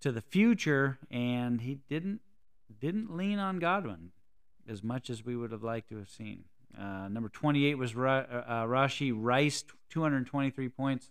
to 0.00 0.10
the 0.10 0.20
future, 0.20 0.98
and 1.10 1.60
he 1.60 1.78
didn't 1.88 2.20
didn't 2.80 3.14
lean 3.14 3.38
on 3.38 3.58
Godwin 3.58 4.10
as 4.68 4.82
much 4.82 5.10
as 5.10 5.24
we 5.24 5.36
would 5.36 5.52
have 5.52 5.62
liked 5.62 5.88
to 5.90 5.96
have 5.96 6.08
seen. 6.08 6.44
Uh, 6.78 7.08
number 7.08 7.28
28 7.28 7.76
was 7.76 7.94
Ra- 7.94 8.24
uh, 8.30 8.64
Rashee 8.64 9.12
Rice, 9.14 9.64
223 9.90 10.68
points. 10.68 11.10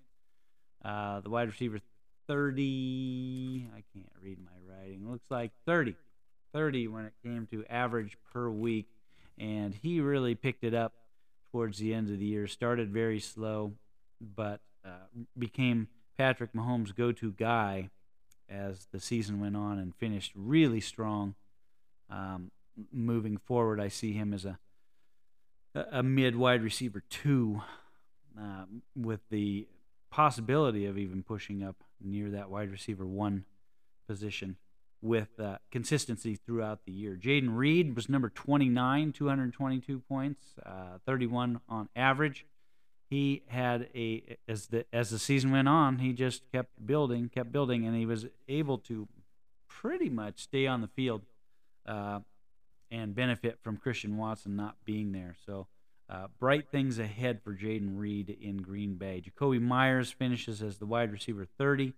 Uh, 0.83 1.21
the 1.21 1.29
wide 1.29 1.47
receiver, 1.47 1.79
30. 2.27 3.69
I 3.73 3.83
can't 3.93 4.11
read 4.21 4.39
my 4.43 4.73
writing. 4.73 5.09
Looks 5.09 5.29
like 5.29 5.51
30. 5.65 5.95
30 6.53 6.87
when 6.87 7.05
it 7.05 7.13
came 7.23 7.47
to 7.47 7.65
average 7.69 8.17
per 8.31 8.49
week, 8.49 8.87
and 9.37 9.73
he 9.73 9.99
really 9.99 10.35
picked 10.35 10.63
it 10.63 10.73
up 10.73 10.93
towards 11.51 11.79
the 11.79 11.93
end 11.93 12.09
of 12.09 12.19
the 12.19 12.25
year. 12.25 12.45
Started 12.47 12.91
very 12.91 13.19
slow, 13.19 13.73
but 14.21 14.59
uh, 14.85 14.89
became 15.37 15.87
Patrick 16.17 16.53
Mahomes' 16.53 16.95
go-to 16.95 17.31
guy 17.31 17.89
as 18.49 18.87
the 18.91 18.99
season 18.99 19.39
went 19.39 19.55
on 19.55 19.79
and 19.79 19.95
finished 19.95 20.31
really 20.35 20.79
strong. 20.79 21.35
Um, 22.09 22.51
moving 22.91 23.37
forward, 23.37 23.79
I 23.79 23.87
see 23.87 24.13
him 24.13 24.33
as 24.33 24.45
a 24.45 24.59
a 25.75 26.03
mid 26.03 26.35
wide 26.35 26.61
receiver 26.61 27.03
two, 27.09 27.61
uh, 28.39 28.65
with 28.95 29.21
the 29.29 29.67
possibility 30.11 30.85
of 30.85 30.97
even 30.97 31.23
pushing 31.23 31.63
up 31.63 31.83
near 31.99 32.29
that 32.29 32.49
wide 32.49 32.69
receiver 32.69 33.05
one 33.05 33.45
position 34.07 34.57
with 35.01 35.39
uh, 35.39 35.57
consistency 35.71 36.35
throughout 36.35 36.85
the 36.85 36.91
year. 36.91 37.17
Jayden 37.19 37.57
Reed 37.57 37.95
was 37.95 38.07
number 38.07 38.29
29, 38.29 39.11
222 39.11 39.99
points, 39.99 40.43
uh, 40.65 40.99
31 41.05 41.59
on 41.67 41.89
average. 41.95 42.45
He 43.09 43.43
had 43.47 43.89
a 43.93 44.37
as 44.47 44.67
the 44.67 44.85
as 44.93 45.09
the 45.09 45.19
season 45.19 45.51
went 45.51 45.67
on, 45.67 45.99
he 45.99 46.13
just 46.13 46.51
kept 46.51 46.85
building, 46.85 47.29
kept 47.29 47.51
building, 47.51 47.85
and 47.85 47.95
he 47.95 48.05
was 48.05 48.27
able 48.47 48.77
to 48.79 49.07
pretty 49.67 50.09
much 50.09 50.43
stay 50.43 50.65
on 50.65 50.81
the 50.81 50.87
field 50.87 51.21
uh, 51.85 52.19
and 52.93 53.15
benefit 53.15 53.57
from 53.61 53.77
Christian 53.77 54.17
Watson 54.17 54.55
not 54.55 54.77
being 54.85 55.11
there. 55.11 55.35
So. 55.45 55.67
Uh, 56.09 56.27
bright 56.37 56.69
things 56.69 56.99
ahead 56.99 57.41
for 57.41 57.55
Jayden 57.55 57.97
Reed 57.97 58.29
in 58.29 58.57
Green 58.57 58.95
Bay. 58.95 59.23
Jakobi 59.25 59.59
Meyers 59.59 60.11
finishes 60.11 60.61
as 60.61 60.77
the 60.77 60.85
wide 60.85 61.13
receiver 61.13 61.45
30, 61.57 61.93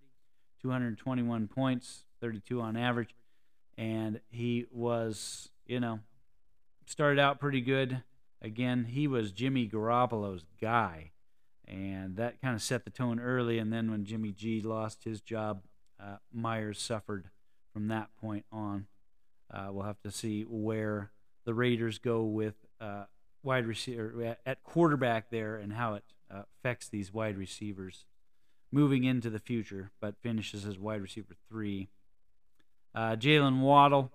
221 0.62 1.48
points, 1.48 2.04
32 2.20 2.60
on 2.60 2.76
average, 2.76 3.14
and 3.76 4.20
he 4.30 4.64
was, 4.70 5.50
you 5.66 5.80
know, 5.80 6.00
started 6.86 7.20
out 7.20 7.40
pretty 7.40 7.60
good. 7.60 8.02
Again, 8.40 8.84
he 8.84 9.06
was 9.06 9.32
Jimmy 9.32 9.68
Garoppolo's 9.68 10.44
guy, 10.60 11.10
and 11.66 12.16
that 12.16 12.40
kind 12.40 12.54
of 12.54 12.62
set 12.62 12.84
the 12.84 12.90
tone 12.90 13.18
early. 13.18 13.58
And 13.58 13.72
then 13.72 13.90
when 13.90 14.04
Jimmy 14.04 14.32
G 14.32 14.60
lost 14.60 15.04
his 15.04 15.20
job, 15.20 15.62
uh, 16.00 16.16
Myers 16.32 16.80
suffered 16.80 17.30
from 17.72 17.88
that 17.88 18.08
point 18.20 18.44
on. 18.52 18.86
Uh, 19.50 19.68
we'll 19.70 19.84
have 19.84 20.00
to 20.02 20.10
see 20.10 20.42
where 20.42 21.10
the 21.44 21.54
Raiders 21.54 21.98
go 21.98 22.22
with 22.22 22.54
uh, 22.80 23.04
wide 23.42 23.66
receiver 23.66 24.36
at 24.44 24.62
quarterback 24.64 25.30
there 25.30 25.56
and 25.56 25.72
how 25.72 25.94
it 25.94 26.04
uh, 26.30 26.42
affects 26.58 26.88
these 26.88 27.12
wide 27.12 27.38
receivers 27.38 28.04
moving 28.72 29.04
into 29.04 29.30
the 29.30 29.38
future, 29.38 29.90
but 30.00 30.16
finishes 30.22 30.66
as 30.66 30.78
wide 30.78 31.00
receiver 31.00 31.34
three. 31.48 31.88
Uh, 32.94 33.14
Jaylen 33.16 33.60
Waddle, 33.60 34.10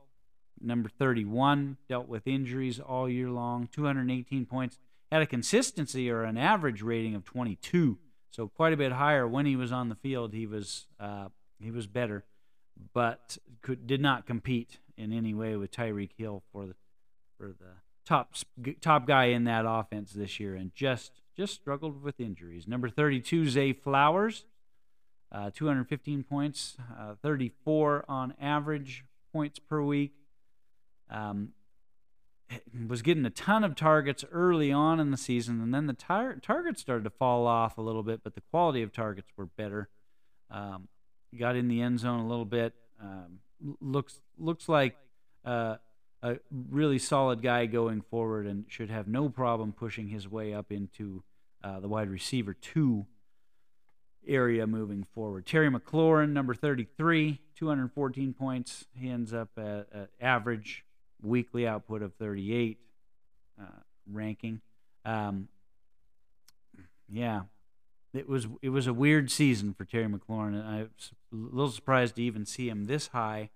number 0.60 0.90
31, 0.90 1.78
dealt 1.88 2.08
with 2.08 2.28
injuries 2.28 2.80
all 2.80 3.08
year 3.08 3.30
long, 3.30 3.70
218 3.72 4.46
points, 4.46 4.78
had 5.12 5.22
a 5.22 5.26
consistency 5.26 6.10
or 6.10 6.24
an 6.24 6.38
average 6.38 6.82
rating 6.82 7.16
of 7.16 7.24
22, 7.26 7.98
so 8.32 8.48
quite 8.48 8.74
a 8.74 8.78
bit 8.78 8.94
higher 8.94 9.28
when 9.28 9.46
he 9.46 9.56
was 9.56 9.72
on 9.72 9.90
the 9.90 9.96
field. 9.96 10.34
He 10.34 10.46
was 10.46 10.88
uh, 11.00 11.28
he 11.60 11.70
was 11.70 11.86
better, 11.88 12.24
but 12.94 13.38
could 13.62 13.88
did 13.88 14.02
not 14.02 14.26
compete 14.26 14.80
in 14.98 15.12
any 15.12 15.34
way 15.34 15.56
with 15.56 15.72
Tyreek 15.72 16.12
Hill 16.18 16.44
for 16.52 16.66
the 16.66 16.76
for 17.38 17.48
the 17.48 17.74
top 18.06 18.36
top 18.82 19.08
guy 19.08 19.26
in 19.26 19.44
that 19.46 19.66
offense 19.68 20.14
this 20.14 20.40
year, 20.40 20.56
and 20.56 20.74
just 20.76 21.22
just 21.36 21.54
struggled 21.54 22.04
with 22.04 22.20
injuries. 22.20 22.68
Number 22.68 22.90
32, 22.90 23.50
Zay 23.50 23.74
Flowers, 23.74 24.46
uh, 25.32 25.50
215 25.54 26.24
points, 26.24 26.78
uh, 26.98 27.16
34 27.22 28.06
on 28.08 28.34
average 28.40 29.06
points 29.32 29.60
per 29.60 29.82
week. 29.82 30.14
Um, 31.10 31.54
was 32.88 33.02
getting 33.02 33.26
a 33.26 33.30
ton 33.30 33.64
of 33.64 33.76
targets 33.76 34.26
early 34.32 34.72
on 34.72 35.00
in 35.00 35.12
the 35.12 35.18
season, 35.18 35.62
and 35.62 35.74
then 35.74 35.88
the 35.88 35.94
tar- 35.94 36.36
targets 36.36 36.82
started 36.82 37.04
to 37.06 37.10
fall 37.10 37.48
off 37.48 37.78
a 37.78 37.82
little 37.82 38.04
bit, 38.04 38.22
but 38.24 38.36
the 38.36 38.42
quality 38.42 38.82
of 38.82 38.92
targets 38.92 39.30
were 39.38 39.46
better. 39.46 39.90
Um, 40.50 40.90
got 41.40 41.56
in 41.56 41.68
the 41.68 41.82
end 41.82 42.00
zone 42.00 42.20
a 42.20 42.28
little 42.28 42.46
bit. 42.46 42.74
Um, 43.02 43.40
looks 43.80 44.20
looks 44.38 44.68
like 44.68 44.96
uh, 45.46 45.78
a 46.22 46.38
really 46.52 47.00
solid 47.00 47.42
guy 47.42 47.66
going 47.66 48.02
forward, 48.02 48.48
and 48.48 48.66
should 48.68 48.90
have 48.90 49.08
no 49.08 49.30
problem 49.30 49.72
pushing 49.72 50.08
his 50.08 50.28
way 50.28 50.54
up 50.54 50.72
into 50.72 51.24
uh, 51.64 51.80
the 51.80 51.88
wide 51.88 52.10
receiver 52.10 52.54
two 52.54 53.06
area 54.28 54.68
moving 54.68 55.06
forward. 55.14 55.46
Terry 55.46 55.70
McLaurin, 55.70 56.30
number 56.30 56.54
33, 56.54 57.40
214 57.56 58.34
points. 58.34 58.86
He 58.94 59.10
ends 59.10 59.34
up 59.34 59.50
at, 59.58 59.88
at 59.94 60.10
average 60.20 60.86
weekly 61.22 61.68
output 61.68 62.02
of 62.02 62.14
38 62.16 62.78
uh, 63.60 63.66
ranking. 64.12 64.62
Um, 65.06 65.48
yeah, 67.10 67.42
it 68.14 68.28
was 68.28 68.48
it 68.62 68.70
was 68.70 68.88
a 68.88 68.94
weird 68.94 69.32
season 69.32 69.74
for 69.74 69.86
Terry 69.86 70.08
McLaurin, 70.08 70.60
and 70.60 70.68
I 70.68 70.82
was 70.84 71.12
a 71.32 71.36
little 71.36 71.72
surprised 71.72 72.16
to 72.18 72.24
even 72.24 72.46
see 72.46 72.68
him 72.70 72.86
this 72.86 73.08
high, 73.08 73.50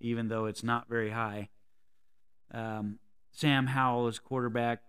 even 0.00 0.28
though 0.28 0.46
it's 0.46 0.62
not 0.62 0.88
very 0.88 1.10
high. 1.10 1.48
Um, 2.52 2.98
Sam 3.32 3.68
Howell 3.68 4.08
as 4.08 4.18
quarterback 4.18 4.80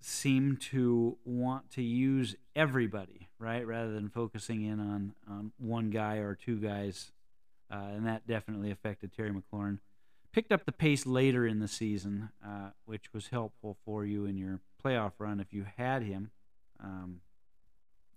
seemed 0.00 0.60
to 0.60 1.18
want 1.24 1.70
to 1.72 1.82
use 1.82 2.36
everybody, 2.56 3.28
right, 3.38 3.66
rather 3.66 3.92
than 3.92 4.08
focusing 4.08 4.64
in 4.64 4.80
on, 4.80 5.14
on 5.28 5.52
one 5.58 5.90
guy 5.90 6.16
or 6.16 6.34
two 6.34 6.56
guys, 6.56 7.12
uh, 7.70 7.88
and 7.94 8.06
that 8.06 8.26
definitely 8.26 8.70
affected 8.70 9.12
Terry 9.14 9.30
McLaurin. 9.30 9.78
Picked 10.32 10.52
up 10.52 10.64
the 10.64 10.72
pace 10.72 11.06
later 11.06 11.46
in 11.46 11.58
the 11.58 11.68
season, 11.68 12.30
uh, 12.44 12.70
which 12.84 13.12
was 13.12 13.28
helpful 13.28 13.76
for 13.84 14.04
you 14.04 14.24
in 14.24 14.36
your 14.36 14.60
playoff 14.82 15.12
run 15.18 15.40
if 15.40 15.52
you 15.52 15.66
had 15.76 16.02
him. 16.02 16.30
Um, 16.82 17.20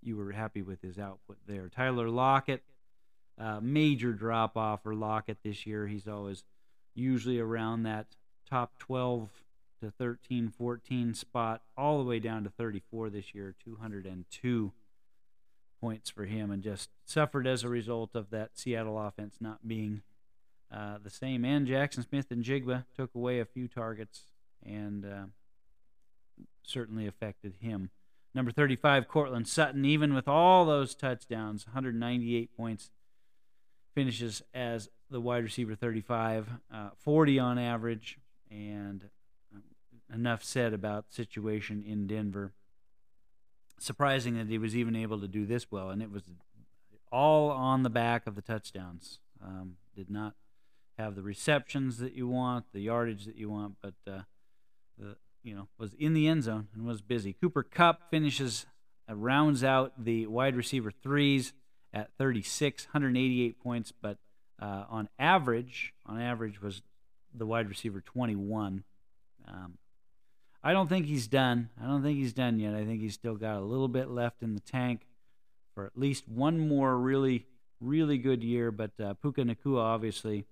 you 0.04 0.16
were 0.16 0.32
happy 0.32 0.62
with 0.62 0.82
his 0.82 0.98
output 0.98 1.38
there. 1.46 1.68
Tyler 1.68 2.08
Lockett, 2.08 2.62
uh, 3.38 3.60
major 3.60 4.12
drop 4.12 4.56
off 4.56 4.82
for 4.82 4.94
Lockett 4.94 5.38
this 5.42 5.66
year. 5.66 5.86
He's 5.86 6.06
always 6.06 6.44
usually 6.94 7.38
around 7.38 7.82
that 7.82 8.06
top 8.48 8.78
12 8.78 9.30
to 9.80 9.90
13, 9.90 10.48
14 10.48 11.14
spot, 11.14 11.62
all 11.76 11.98
the 11.98 12.04
way 12.04 12.18
down 12.18 12.44
to 12.44 12.50
34 12.50 13.10
this 13.10 13.34
year, 13.34 13.54
202 13.64 14.72
points 15.80 16.10
for 16.10 16.24
him, 16.24 16.50
and 16.50 16.62
just 16.62 16.90
suffered 17.04 17.46
as 17.46 17.64
a 17.64 17.68
result 17.68 18.14
of 18.14 18.30
that 18.30 18.56
Seattle 18.58 18.98
offense 18.98 19.36
not 19.40 19.66
being 19.66 20.02
uh, 20.72 20.98
the 21.02 21.10
same. 21.10 21.44
And 21.44 21.66
Jackson 21.66 22.04
Smith-Njigba 22.08 22.84
took 22.96 23.14
away 23.14 23.40
a 23.40 23.44
few 23.44 23.68
targets 23.68 24.22
and 24.64 25.04
uh, 25.04 25.24
certainly 26.62 27.06
affected 27.06 27.54
him. 27.60 27.90
Number 28.34 28.50
35, 28.50 29.06
Courtland 29.06 29.46
Sutton, 29.46 29.84
even 29.84 30.12
with 30.12 30.26
all 30.26 30.64
those 30.64 30.94
touchdowns, 30.94 31.66
198 31.66 32.56
points, 32.56 32.90
finishes 33.94 34.42
as 34.52 34.88
the 35.08 35.20
wide 35.20 35.44
receiver 35.44 35.76
35, 35.76 36.48
uh, 36.72 36.90
40 36.98 37.38
on 37.38 37.58
average, 37.58 38.18
and 38.50 39.08
enough 40.12 40.42
said 40.42 40.72
about 40.72 41.12
situation 41.12 41.84
in 41.86 42.06
Denver. 42.06 42.52
Surprising 43.78 44.36
that 44.36 44.48
he 44.48 44.58
was 44.58 44.76
even 44.76 44.96
able 44.96 45.20
to 45.20 45.28
do 45.28 45.46
this 45.46 45.70
well, 45.70 45.90
and 45.90 46.02
it 46.02 46.10
was 46.10 46.24
all 47.12 47.50
on 47.50 47.84
the 47.84 47.90
back 47.90 48.26
of 48.26 48.34
the 48.34 48.42
touchdowns. 48.42 49.20
Um, 49.44 49.76
did 49.94 50.10
not 50.10 50.34
have 50.98 51.14
the 51.14 51.22
receptions 51.22 51.98
that 51.98 52.14
you 52.14 52.26
want, 52.26 52.66
the 52.72 52.80
yardage 52.80 53.26
that 53.26 53.36
you 53.36 53.50
want, 53.50 53.76
but 53.80 53.94
uh, 54.10 54.22
the 54.98 55.16
you 55.44 55.54
know 55.54 55.68
was 55.78 55.94
in 55.94 56.14
the 56.14 56.26
end 56.26 56.42
zone 56.42 56.68
and 56.74 56.84
was 56.84 57.02
busy. 57.02 57.34
Cooper 57.34 57.62
Kupp 57.62 58.10
finishes, 58.10 58.66
uh, 59.08 59.14
rounds 59.14 59.62
out 59.62 59.92
the 60.02 60.26
wide 60.26 60.56
receiver 60.56 60.90
threes 60.90 61.52
at 61.92 62.10
36, 62.18 62.86
188 62.86 63.60
points, 63.60 63.92
but 63.92 64.18
uh, 64.60 64.84
on 64.88 65.08
average, 65.18 65.94
on 66.06 66.20
average 66.20 66.60
was 66.60 66.82
the 67.32 67.46
wide 67.46 67.68
receiver 67.68 68.00
21. 68.00 68.82
Um, 69.46 69.78
I 70.62 70.72
don't 70.72 70.88
think 70.88 71.06
he's 71.06 71.26
done. 71.26 71.68
I 71.80 71.86
don't 71.86 72.02
think 72.02 72.18
he's 72.18 72.32
done 72.32 72.58
yet. 72.58 72.74
I 72.74 72.84
think 72.84 73.00
he's 73.00 73.14
still 73.14 73.36
got 73.36 73.58
a 73.58 73.60
little 73.60 73.88
bit 73.88 74.08
left 74.08 74.42
in 74.42 74.54
the 74.54 74.60
tank 74.60 75.06
for 75.74 75.84
at 75.84 75.98
least 75.98 76.26
one 76.28 76.58
more 76.58 76.96
really, 76.96 77.46
really 77.80 78.16
good 78.16 78.42
year. 78.42 78.70
But 78.70 78.92
uh, 78.98 79.14
Puka 79.14 79.42
Nacua 79.42 79.82
obviously 79.82 80.46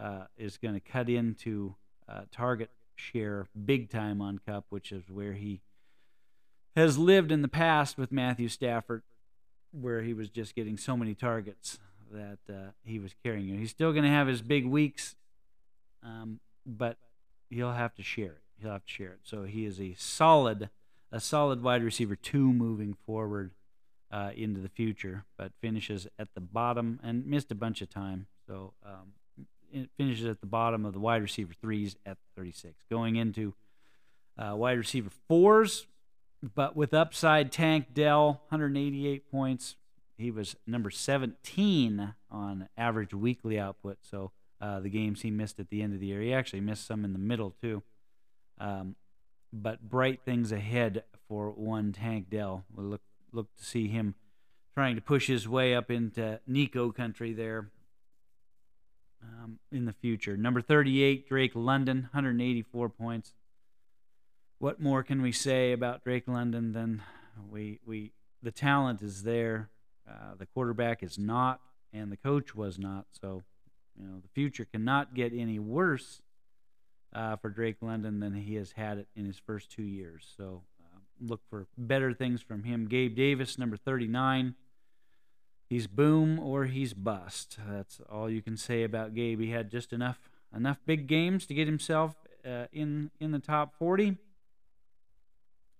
uh, 0.00 0.24
is 0.36 0.56
going 0.56 0.74
to 0.74 0.80
cut 0.80 1.08
into 1.08 1.76
uh, 2.08 2.22
target 2.32 2.70
share 2.96 3.46
big 3.64 3.90
time 3.90 4.20
on 4.20 4.40
Kupp, 4.46 4.66
which 4.70 4.92
is 4.92 5.10
where 5.10 5.32
he 5.34 5.60
has 6.76 6.98
lived 6.98 7.30
in 7.30 7.42
the 7.42 7.48
past 7.48 7.98
with 7.98 8.10
Matthew 8.10 8.48
Stafford, 8.48 9.02
where 9.70 10.02
he 10.02 10.14
was 10.14 10.28
just 10.28 10.54
getting 10.54 10.76
so 10.76 10.96
many 10.96 11.14
targets 11.14 11.78
that 12.10 12.38
uh, 12.48 12.70
he 12.84 12.98
was 12.98 13.14
carrying. 13.22 13.58
He's 13.58 13.70
still 13.70 13.92
going 13.92 14.04
to 14.04 14.10
have 14.10 14.26
his 14.26 14.42
big 14.42 14.66
weeks, 14.66 15.16
um, 16.02 16.40
but 16.66 16.96
he'll 17.50 17.72
have 17.72 17.94
to 17.94 18.02
share 18.02 18.32
it 18.32 18.42
he'll 18.62 18.72
have 18.72 18.84
to 18.84 18.90
share 18.90 19.12
it. 19.12 19.20
So 19.24 19.42
he 19.42 19.66
is 19.66 19.80
a 19.80 19.94
solid, 19.98 20.70
a 21.10 21.20
solid 21.20 21.62
wide 21.62 21.82
receiver 21.82 22.16
two 22.16 22.52
moving 22.52 22.96
forward 23.04 23.50
uh, 24.10 24.30
into 24.34 24.60
the 24.60 24.68
future, 24.68 25.24
but 25.36 25.52
finishes 25.60 26.06
at 26.18 26.28
the 26.34 26.40
bottom 26.40 27.00
and 27.02 27.26
missed 27.26 27.50
a 27.50 27.56
bunch 27.56 27.82
of 27.82 27.90
time. 27.90 28.26
So 28.46 28.74
um, 28.84 29.14
finishes 29.96 30.26
at 30.26 30.40
the 30.40 30.46
bottom 30.46 30.84
of 30.84 30.92
the 30.92 31.00
wide 31.00 31.22
receiver 31.22 31.52
threes 31.60 31.96
at 32.06 32.18
36. 32.36 32.74
Going 32.90 33.16
into 33.16 33.54
uh, 34.38 34.54
wide 34.56 34.78
receiver 34.78 35.10
fours, 35.28 35.86
but 36.54 36.76
with 36.76 36.92
upside, 36.92 37.52
Tank 37.52 37.94
Dell, 37.94 38.42
188 38.48 39.30
points. 39.30 39.76
He 40.18 40.30
was 40.30 40.56
number 40.66 40.90
17 40.90 42.14
on 42.30 42.68
average 42.76 43.14
weekly 43.14 43.58
output. 43.58 43.98
So 44.02 44.32
uh, 44.60 44.80
the 44.80 44.88
games 44.88 45.22
he 45.22 45.30
missed 45.30 45.58
at 45.58 45.68
the 45.70 45.82
end 45.82 45.94
of 45.94 46.00
the 46.00 46.06
year, 46.06 46.20
he 46.20 46.32
actually 46.32 46.60
missed 46.60 46.86
some 46.86 47.04
in 47.04 47.12
the 47.12 47.18
middle 47.18 47.54
too. 47.60 47.82
Um, 48.58 48.96
but 49.52 49.88
bright 49.88 50.20
things 50.24 50.52
ahead 50.52 51.04
for 51.28 51.50
one 51.50 51.92
Tank 51.92 52.30
Dell. 52.30 52.64
We'll 52.74 52.86
look 52.86 53.02
look 53.32 53.54
to 53.56 53.64
see 53.64 53.88
him 53.88 54.14
trying 54.74 54.94
to 54.94 55.00
push 55.00 55.26
his 55.26 55.48
way 55.48 55.74
up 55.74 55.90
into 55.90 56.40
Nico 56.46 56.92
country 56.92 57.32
there 57.32 57.70
um, 59.22 59.58
in 59.70 59.84
the 59.84 59.92
future. 59.92 60.36
Number 60.36 60.60
38, 60.60 61.28
Drake 61.28 61.52
London, 61.54 62.08
184 62.12 62.88
points. 62.88 63.34
What 64.58 64.80
more 64.80 65.02
can 65.02 65.22
we 65.22 65.32
say 65.32 65.72
about 65.72 66.04
Drake 66.04 66.28
London 66.28 66.72
than 66.72 67.02
we 67.50 67.80
we 67.84 68.12
the 68.42 68.50
talent 68.50 69.02
is 69.02 69.22
there, 69.22 69.70
uh, 70.08 70.34
the 70.38 70.46
quarterback 70.46 71.02
is 71.02 71.18
not, 71.18 71.60
and 71.92 72.10
the 72.10 72.16
coach 72.16 72.54
was 72.54 72.78
not. 72.78 73.06
So, 73.20 73.42
you 73.96 74.06
know, 74.06 74.20
the 74.20 74.28
future 74.28 74.64
cannot 74.64 75.14
get 75.14 75.32
any 75.32 75.58
worse 75.58 76.22
uh, 77.14 77.36
for 77.36 77.50
Drake 77.50 77.76
London 77.80 78.20
than 78.20 78.34
he 78.34 78.54
has 78.56 78.72
had 78.72 78.98
it 78.98 79.06
in 79.14 79.26
his 79.26 79.38
first 79.38 79.70
two 79.70 79.82
years. 79.82 80.32
So 80.36 80.62
uh, 80.80 80.98
look 81.20 81.40
for 81.48 81.66
better 81.78 82.12
things 82.12 82.42
from 82.42 82.64
him. 82.64 82.88
Gabe 82.88 83.14
Davis, 83.14 83.58
number 83.58 83.76
39. 83.76 84.54
He's 85.72 85.86
boom 85.86 86.38
or 86.38 86.66
he's 86.66 86.92
bust. 86.92 87.56
That's 87.66 87.98
all 88.10 88.28
you 88.28 88.42
can 88.42 88.58
say 88.58 88.82
about 88.82 89.14
Gabe. 89.14 89.40
He 89.40 89.52
had 89.52 89.70
just 89.70 89.94
enough 89.94 90.18
enough 90.54 90.76
big 90.84 91.06
games 91.06 91.46
to 91.46 91.54
get 91.54 91.66
himself 91.66 92.14
uh, 92.46 92.66
in 92.74 93.10
in 93.20 93.30
the 93.30 93.38
top 93.38 93.74
40, 93.78 94.18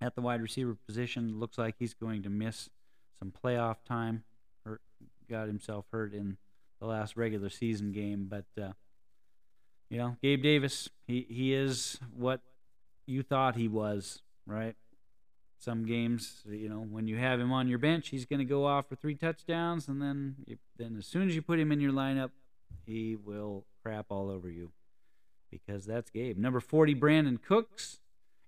at 0.01 0.15
the 0.15 0.23
wide 0.23 0.41
receiver 0.41 0.79
position. 0.87 1.39
Looks 1.39 1.59
like 1.59 1.75
he's 1.79 1.93
going 1.93 2.23
to 2.23 2.31
miss 2.31 2.71
some 3.19 3.35
playoff 3.45 3.85
time. 3.87 4.25
Hurt, 4.65 4.81
got 5.29 5.47
himself 5.47 5.85
hurt 5.93 6.15
in 6.15 6.39
the 6.81 6.87
last 6.87 7.19
regular 7.19 7.51
season 7.51 7.93
game, 7.93 8.31
but 8.31 8.47
uh, 8.59 8.73
you 9.91 9.99
know, 9.99 10.17
Gabe 10.23 10.43
Davis, 10.43 10.89
he 11.07 11.27
he 11.29 11.53
is 11.53 12.01
what 12.17 12.41
you 13.05 13.23
thought 13.23 13.57
he 13.57 13.69
was, 13.69 14.23
right? 14.47 14.75
Some 15.63 15.87
games, 15.87 16.43
you 16.45 16.69
know, 16.69 16.81
when 16.81 17.07
you 17.07 17.19
have 17.19 17.39
him 17.39 17.53
on 17.53 17.69
your 17.69 17.79
bench, 17.79 18.09
he's 18.09 18.27
going 18.27 18.41
to 18.41 18.45
go 18.45 18.67
off 18.67 18.89
for 18.89 18.97
three 18.97 19.15
touchdowns, 19.15 19.87
and 19.87 20.03
then 20.03 20.35
you, 20.45 20.59
then 20.77 20.97
as 20.99 21.07
soon 21.07 21.29
as 21.29 21.37
you 21.37 21.43
put 21.43 21.61
him 21.61 21.71
in 21.71 21.81
your 21.81 21.93
lineup, 21.93 22.31
he 22.85 23.15
will 23.15 23.65
crap 23.81 24.07
all 24.09 24.29
over 24.29 24.51
you 24.51 24.73
because 25.53 25.87
that's 25.87 26.11
Gabe. 26.11 26.37
Number 26.37 26.59
40, 26.59 26.97
Brandin 26.97 27.41
Cooks. 27.41 28.01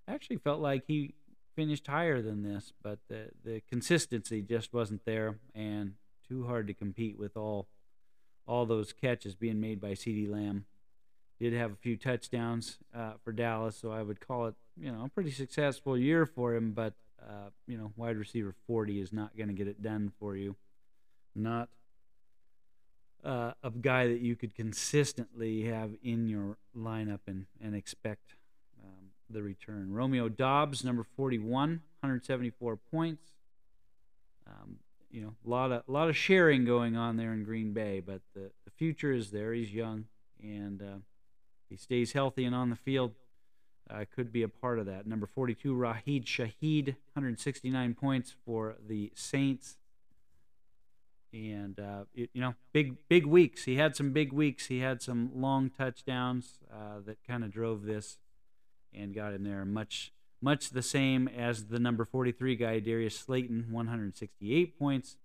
Actually 0.09 0.39
felt 0.39 0.59
like 0.59 0.87
he 0.89 1.15
finished 1.55 1.87
higher 1.87 2.21
than 2.21 2.43
this, 2.43 2.73
but 2.83 2.99
the, 3.09 3.31
the 3.45 3.63
consistency 3.71 4.43
just 4.43 4.73
wasn't 4.73 5.05
there 5.05 5.39
and 5.55 5.93
too 6.29 6.47
hard 6.49 6.67
to 6.67 6.75
compete 6.75 7.17
with 7.17 7.37
all 7.37 7.69
all 8.47 8.67
those 8.67 8.93
catches 8.93 9.37
being 9.37 9.61
made 9.61 9.81
by 9.81 9.93
CeeDee 9.93 10.29
Lamb. 10.29 10.65
Did 11.41 11.53
have 11.53 11.71
a 11.71 11.77
few 11.77 11.97
touchdowns 11.97 12.79
uh, 12.93 13.13
for 13.23 13.33
Dallas, 13.33 13.77
so 13.77 13.93
I 13.93 14.03
would 14.03 14.21
call 14.21 14.47
it, 14.47 14.55
you 14.77 14.91
know, 14.91 15.05
a 15.05 15.09
pretty 15.09 15.31
successful 15.31 15.97
year 15.97 16.27
for 16.27 16.55
him. 16.55 16.73
But 16.73 16.95
uh, 17.27 17.51
you 17.67 17.79
know, 17.79 17.93
wide 17.97 18.17
receiver 18.17 18.55
40 18.67 19.01
is 19.01 19.13
not 19.13 19.37
going 19.37 19.49
to 19.49 19.55
get 19.55 19.69
it 19.69 19.83
done 19.83 20.13
for 20.19 20.37
you. 20.37 20.57
Not 21.35 21.69
uh, 23.25 23.53
a 23.63 23.71
guy 23.71 24.07
that 24.09 24.21
you 24.21 24.37
could 24.37 24.55
consistently 24.55 25.65
have 25.65 25.93
in 26.03 26.29
your 26.29 26.59
lineup 26.77 27.21
and, 27.27 27.47
and 27.63 27.75
expect 27.75 28.35
um, 28.83 29.11
the 29.31 29.43
return. 29.43 29.93
Romeo 29.93 30.29
Doubs, 30.29 30.85
number 30.85 31.05
41, 31.17 31.81
174 32.01 32.77
points. 32.77 33.33
Um, 34.47 34.77
you 35.11 35.23
know, 35.23 35.35
a 35.47 35.49
lot 35.49 35.73
of 35.73 35.85
a 35.89 35.93
lot 35.93 36.09
of 36.09 36.17
sharing 36.17 36.65
going 36.65 36.97
on 36.97 37.17
there 37.17 37.33
in 37.33 37.45
Green 37.45 37.73
Bay, 37.73 38.03
but 38.05 38.21
the, 38.35 38.51
the 38.65 38.71
future 38.77 39.13
is 39.13 39.31
there. 39.31 39.55
He's 39.55 39.73
young, 39.73 40.07
and 40.43 40.83
uh, 40.83 40.99
he 41.71 41.77
stays 41.77 42.13
healthy 42.13 42.45
and 42.45 42.55
on 42.55 42.69
the 42.69 42.77
field. 42.77 43.13
Uh, 43.91 44.05
could 44.15 44.33
be 44.33 44.43
a 44.43 44.49
part 44.49 44.79
of 44.79 44.87
that. 44.87 45.07
Number 45.07 45.27
42, 45.27 45.75
Rashid 45.75 46.25
Shaheed, 46.25 46.97
169 47.13 47.95
points 47.95 48.35
for 48.45 48.77
the 48.87 49.13
Saints 49.15 49.77
and 51.35 51.81
uh, 51.81 52.05
it, 52.15 52.31
you 52.33 52.41
know, 52.41 52.55
big 52.73 52.97
big 53.09 53.27
weeks. 53.27 53.65
He 53.65 53.77
had 53.77 53.97
some 53.97 54.13
big 54.13 54.33
weeks. 54.33 54.67
He 54.67 54.79
had 54.79 55.03
some 55.03 55.31
long 55.35 55.69
touchdowns 55.69 56.61
uh, 56.73 57.01
that 57.05 57.19
kind 57.27 57.43
of 57.43 57.51
drove 57.51 57.85
this 57.85 58.19
and 58.95 59.13
got 59.15 59.35
him 59.35 59.43
there. 59.43 59.65
Much 59.65 60.13
much 60.41 60.71
the 60.71 60.83
same 60.83 61.27
as 61.27 61.67
the 61.67 61.79
number 61.79 62.05
43 62.05 62.55
guy, 62.57 62.79
Darius 62.79 63.19
Slayton, 63.19 63.67
168 63.71 64.79
points. 64.79 65.17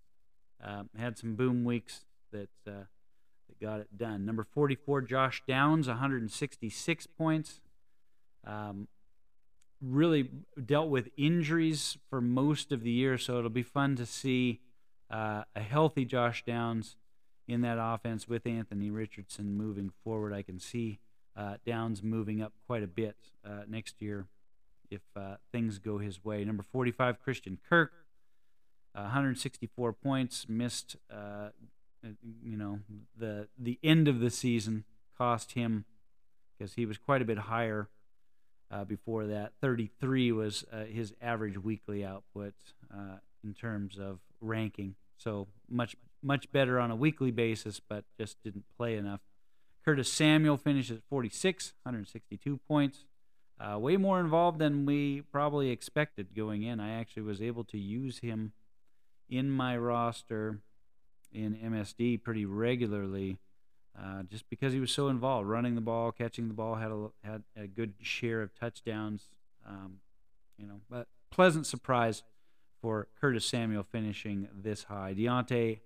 Uh, 0.63 0.83
had 0.97 1.17
some 1.17 1.35
boom 1.35 1.63
weeks 1.63 2.05
that 2.31 2.49
uh, 2.67 2.85
that 3.47 3.59
got 3.61 3.79
it 3.79 3.95
done. 3.95 4.25
Number 4.25 4.43
44, 4.43 5.01
Josh 5.01 5.43
Downs, 5.47 5.87
166 5.87 7.07
points. 7.07 7.61
Um, 8.45 8.87
really 9.81 10.29
dealt 10.65 10.89
with 10.89 11.09
injuries 11.17 11.97
for 12.09 12.21
most 12.21 12.71
of 12.71 12.83
the 12.83 12.91
year, 12.91 13.17
so 13.17 13.37
it'll 13.37 13.49
be 13.49 13.63
fun 13.63 13.95
to 13.95 14.05
see 14.05 14.59
uh, 15.09 15.43
a 15.55 15.61
healthy 15.61 16.05
Josh 16.05 16.43
Downs 16.45 16.97
in 17.47 17.61
that 17.61 17.77
offense 17.79 18.27
with 18.27 18.45
Anthony 18.45 18.91
Richardson 18.91 19.55
moving 19.55 19.91
forward. 20.03 20.33
I 20.33 20.41
can 20.41 20.59
see 20.59 20.99
uh, 21.35 21.55
Downs 21.65 22.03
moving 22.03 22.41
up 22.41 22.53
quite 22.67 22.83
a 22.83 22.87
bit 22.87 23.15
uh, 23.45 23.61
next 23.67 24.01
year 24.01 24.27
if 24.91 25.01
uh, 25.15 25.35
things 25.51 25.79
go 25.79 25.97
his 25.97 26.23
way. 26.23 26.43
Number 26.43 26.63
45, 26.63 27.21
Christian 27.23 27.57
Kirk, 27.69 27.91
164 28.93 29.93
points, 29.93 30.47
missed. 30.49 30.95
Uh, 31.11 31.49
you 32.43 32.55
know 32.55 32.79
the 33.17 33.49
the 33.57 33.77
end 33.83 34.07
of 34.07 34.21
the 34.21 34.29
season 34.29 34.85
cost 35.17 35.51
him 35.51 35.83
because 36.57 36.75
he 36.75 36.85
was 36.85 36.97
quite 36.97 37.21
a 37.21 37.25
bit 37.25 37.37
higher 37.37 37.89
uh, 38.71 38.83
before 38.83 39.25
that. 39.27 39.53
33 39.61 40.31
was 40.31 40.63
uh, 40.71 40.85
his 40.85 41.13
average 41.21 41.57
weekly 41.57 42.05
output 42.05 42.53
uh, 42.93 43.17
in 43.43 43.53
terms 43.53 43.97
of 43.97 44.19
ranking. 44.41 44.95
So 45.17 45.47
much 45.69 45.95
much 46.21 46.51
better 46.51 46.79
on 46.79 46.91
a 46.91 46.95
weekly 46.95 47.31
basis, 47.31 47.79
but 47.79 48.03
just 48.17 48.41
didn't 48.43 48.65
play 48.77 48.97
enough. 48.97 49.21
Curtis 49.85 50.11
Samuel 50.11 50.57
finishes 50.57 50.97
at 50.97 51.03
46, 51.09 51.73
162 51.83 52.57
points. 52.67 53.05
Uh, 53.59 53.77
way 53.77 53.97
more 53.97 54.19
involved 54.19 54.59
than 54.59 54.85
we 54.85 55.21
probably 55.31 55.69
expected 55.69 56.35
going 56.35 56.63
in. 56.63 56.79
I 56.79 56.99
actually 56.99 57.23
was 57.23 57.41
able 57.41 57.63
to 57.65 57.77
use 57.77 58.19
him 58.19 58.53
in 59.29 59.49
my 59.49 59.77
roster 59.77 60.59
in 61.31 61.55
MSD 61.55 62.23
pretty 62.23 62.45
regularly, 62.45 63.37
uh, 64.01 64.23
just 64.23 64.49
because 64.49 64.73
he 64.73 64.79
was 64.79 64.91
so 64.91 65.09
involved, 65.09 65.47
running 65.47 65.75
the 65.75 65.81
ball, 65.81 66.11
catching 66.11 66.47
the 66.47 66.53
ball, 66.53 66.75
had 66.75 66.91
a 66.91 67.07
had 67.23 67.43
a 67.57 67.67
good 67.67 67.93
share 68.01 68.41
of 68.41 68.55
touchdowns. 68.55 69.27
Um, 69.67 69.99
you 70.57 70.67
know, 70.67 70.81
but 70.89 71.07
pleasant 71.31 71.65
surprise 71.65 72.23
for 72.81 73.07
Curtis 73.19 73.45
Samuel 73.45 73.83
finishing 73.83 74.47
this 74.53 74.83
high. 74.83 75.13
Diontae 75.13 75.79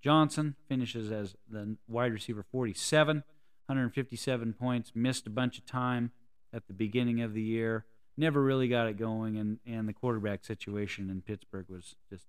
Johnson 0.00 0.54
finishes 0.68 1.10
as 1.10 1.36
the 1.48 1.76
wide 1.88 2.12
receiver 2.12 2.42
47, 2.42 3.24
157 3.66 4.52
points, 4.54 4.92
missed 4.94 5.26
a 5.26 5.30
bunch 5.30 5.58
of 5.58 5.66
time 5.66 6.12
at 6.52 6.66
the 6.66 6.72
beginning 6.72 7.20
of 7.20 7.34
the 7.34 7.42
year, 7.42 7.84
never 8.16 8.42
really 8.42 8.68
got 8.68 8.86
it 8.86 8.96
going, 8.96 9.36
and, 9.36 9.58
and 9.66 9.88
the 9.88 9.92
quarterback 9.92 10.44
situation 10.44 11.10
in 11.10 11.20
Pittsburgh 11.20 11.66
was 11.68 11.96
just 12.08 12.26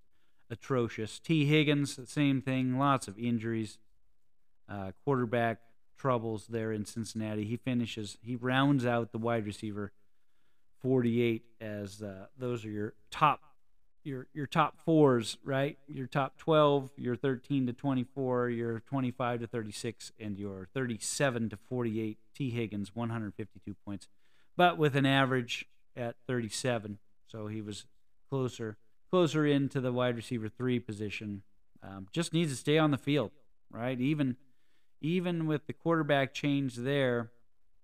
atrocious. 0.50 1.20
Tee 1.20 1.46
Higgins, 1.46 2.00
same 2.06 2.42
thing, 2.42 2.78
lots 2.78 3.08
of 3.08 3.18
injuries, 3.18 3.78
uh, 4.70 4.92
quarterback 5.04 5.60
troubles 5.98 6.48
there 6.48 6.72
in 6.72 6.86
Cincinnati. 6.86 7.46
He 7.46 7.58
finishes, 7.58 8.18
he 8.22 8.36
rounds 8.36 8.86
out 8.86 9.12
the 9.12 9.18
wide 9.18 9.46
receiver 9.46 9.92
48 10.82 11.44
as 11.60 12.02
uh, 12.02 12.28
those 12.38 12.64
are 12.66 12.70
your 12.70 12.94
top 13.12 13.42
your 14.04 14.28
your 14.34 14.48
top 14.48 14.80
fours, 14.80 15.38
right? 15.44 15.78
Your 15.88 16.08
top 16.08 16.38
12, 16.38 16.92
your 16.96 17.16
13 17.16 17.68
to 17.68 17.74
24, 17.74 18.50
your 18.50 18.80
25 18.80 19.42
to 19.42 19.48
36, 19.48 20.12
and 20.20 20.38
your 20.38 20.68
37 20.74 21.50
to 21.50 21.58
48. 21.58 22.18
Tee 22.34 22.50
Higgins, 22.50 22.96
152 22.96 23.76
points, 23.86 24.08
but 24.56 24.78
with 24.78 24.96
an 24.96 25.06
average 25.06 25.66
at 25.98 26.16
37, 26.28 26.98
so 27.28 27.48
he 27.48 27.62
was 27.62 27.86
closer 28.30 28.78
closer 29.10 29.46
into 29.46 29.82
the 29.82 29.92
wide 29.92 30.16
receiver 30.16 30.48
three 30.48 30.80
position. 30.80 31.42
Um, 31.82 32.08
just 32.12 32.34
needs 32.34 32.52
to 32.52 32.58
stay 32.58 32.78
on 32.78 32.92
the 32.92 32.98
field, 32.98 33.32
right? 33.72 34.00
Even 34.00 34.38
even 35.02 35.48
with 35.48 35.68
the 35.68 35.74
quarterback 35.74 36.34
change 36.34 36.76
there, 36.76 37.32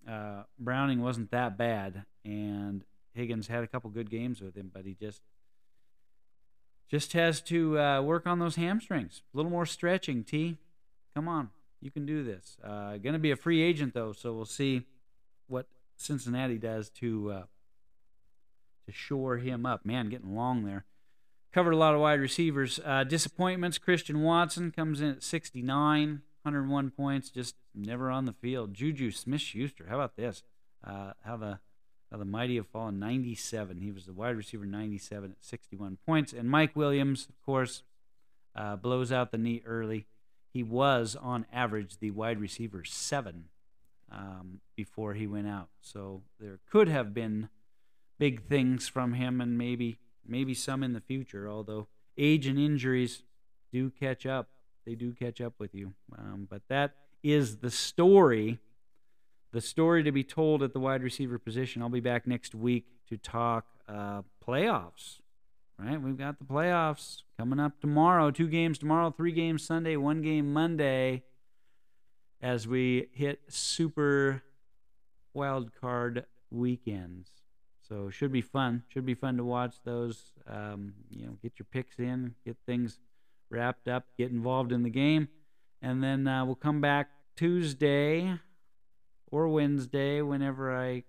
uh, 0.07 0.43
Browning 0.59 1.01
wasn't 1.01 1.31
that 1.31 1.57
bad, 1.57 2.05
and 2.23 2.83
Higgins 3.13 3.47
had 3.47 3.63
a 3.63 3.67
couple 3.67 3.89
good 3.89 4.09
games 4.09 4.41
with 4.41 4.55
him, 4.55 4.71
but 4.73 4.85
he 4.85 4.95
just 4.99 5.21
just 6.89 7.13
has 7.13 7.41
to 7.41 7.79
uh, 7.79 8.01
work 8.01 8.27
on 8.27 8.39
those 8.39 8.57
hamstrings. 8.57 9.23
A 9.33 9.37
little 9.37 9.51
more 9.51 9.65
stretching, 9.65 10.23
Tee. 10.23 10.57
Come 11.15 11.27
on. 11.27 11.49
You 11.81 11.89
can 11.89 12.05
do 12.05 12.23
this. 12.23 12.57
Uh, 12.63 12.97
going 12.97 13.13
to 13.13 13.19
be 13.19 13.31
a 13.31 13.35
free 13.35 13.61
agent, 13.61 13.93
though, 13.93 14.13
so 14.13 14.33
we'll 14.33 14.45
see 14.45 14.83
what 15.47 15.67
Cincinnati 15.97 16.57
does 16.57 16.89
to 16.89 17.31
uh, 17.31 17.43
to 18.85 18.91
shore 18.91 19.37
him 19.37 19.65
up. 19.65 19.85
Man, 19.85 20.09
getting 20.09 20.35
long 20.35 20.63
there. 20.63 20.85
Covered 21.53 21.71
a 21.71 21.77
lot 21.77 21.93
of 21.93 22.01
wide 22.01 22.19
receivers. 22.19 22.79
Uh, 22.83 23.03
disappointments. 23.03 23.77
Christian 23.77 24.21
Watson 24.21 24.71
comes 24.71 25.01
in 25.01 25.09
at 25.09 25.23
69, 25.23 26.21
101 26.45 26.91
points, 26.91 27.29
just 27.29 27.55
never 27.73 28.11
on 28.11 28.25
the 28.25 28.33
field. 28.33 28.73
Juju 28.73 29.11
Smith 29.11 29.41
Schuster. 29.41 29.87
How 29.89 29.95
about 29.95 30.15
this? 30.15 30.43
Uh, 30.83 31.13
how 31.23 31.37
the 31.37 31.59
how 32.11 32.17
the 32.17 32.25
mighty 32.25 32.55
have 32.57 32.67
fallen 32.67 32.99
97. 32.99 33.81
He 33.81 33.91
was 33.91 34.05
the 34.05 34.13
wide 34.13 34.37
receiver 34.37 34.65
97 34.65 35.31
at 35.31 35.43
61 35.43 35.97
points. 36.05 36.33
And 36.33 36.49
Mike 36.49 36.75
Williams, 36.75 37.27
of 37.27 37.41
course, 37.43 37.81
uh, 38.55 38.75
blows 38.75 39.11
out 39.11 39.31
the 39.31 39.39
knee 39.39 39.63
early. 39.65 40.05
He 40.53 40.61
was, 40.61 41.17
on 41.19 41.47
average, 41.51 41.97
the 41.97 42.11
wide 42.11 42.39
receiver 42.39 42.85
seven 42.85 43.45
um, 44.11 44.61
before 44.75 45.15
he 45.15 45.25
went 45.25 45.47
out. 45.47 45.69
So 45.81 46.21
there 46.39 46.59
could 46.71 46.87
have 46.87 47.13
been 47.13 47.49
big 48.19 48.47
things 48.47 48.87
from 48.87 49.13
him, 49.13 49.41
and 49.41 49.57
maybe 49.57 49.97
maybe 50.25 50.53
some 50.53 50.83
in 50.83 50.93
the 50.93 51.01
future. 51.01 51.49
Although 51.49 51.87
age 52.17 52.45
and 52.47 52.59
injuries 52.59 53.23
do 53.73 53.89
catch 53.89 54.25
up, 54.25 54.49
they 54.85 54.95
do 54.95 55.13
catch 55.13 55.41
up 55.41 55.53
with 55.59 55.73
you. 55.73 55.93
Um, 56.17 56.47
but 56.49 56.61
that 56.69 56.95
is 57.23 57.57
the 57.57 57.71
story 57.71 58.59
the 59.55 59.61
story 59.61 60.03
to 60.03 60.11
be 60.11 60.21
told 60.21 60.61
at 60.63 60.73
the 60.73 60.79
wide 60.81 61.01
receiver 61.01 61.39
position. 61.39 61.81
I'll 61.81 61.87
be 61.87 62.01
back 62.01 62.27
next 62.27 62.53
week 62.53 62.87
to 63.07 63.17
talk 63.17 63.65
uh, 63.87 64.21
playoffs. 64.45 65.21
Right, 65.79 66.01
we've 66.01 66.17
got 66.17 66.39
the 66.39 66.45
playoffs 66.45 67.21
coming 67.37 67.59
up 67.61 67.79
tomorrow. 67.79 68.31
Two 68.31 68.49
games 68.49 68.77
tomorrow, 68.77 69.11
three 69.11 69.31
games 69.31 69.65
Sunday, 69.65 69.95
one 69.95 70.21
game 70.21 70.51
Monday. 70.51 71.23
As 72.41 72.67
we 72.67 73.07
hit 73.13 73.43
super 73.47 74.43
wild 75.33 75.71
card 75.79 76.25
weekends, 76.51 77.29
So 77.87 78.09
should 78.09 78.33
be 78.33 78.41
fun. 78.41 78.83
Should 78.89 79.05
be 79.05 79.15
fun 79.15 79.37
to 79.37 79.45
watch 79.45 79.75
those. 79.85 80.33
Um, 80.47 80.95
you 81.09 81.27
know, 81.27 81.37
get 81.41 81.53
your 81.59 81.67
picks 81.71 81.97
in, 81.97 82.35
get 82.45 82.57
things 82.65 82.99
wrapped 83.49 83.87
up, 83.87 84.05
get 84.17 84.31
involved 84.31 84.71
in 84.71 84.83
the 84.83 84.89
game, 84.89 85.27
and 85.81 86.03
then 86.03 86.27
uh, 86.27 86.45
we'll 86.45 86.55
come 86.55 86.81
back 86.81 87.09
Tuesday 87.35 88.39
or 89.31 89.47
Wednesday 89.47 90.21
whenever 90.21 90.75
I, 90.75 91.03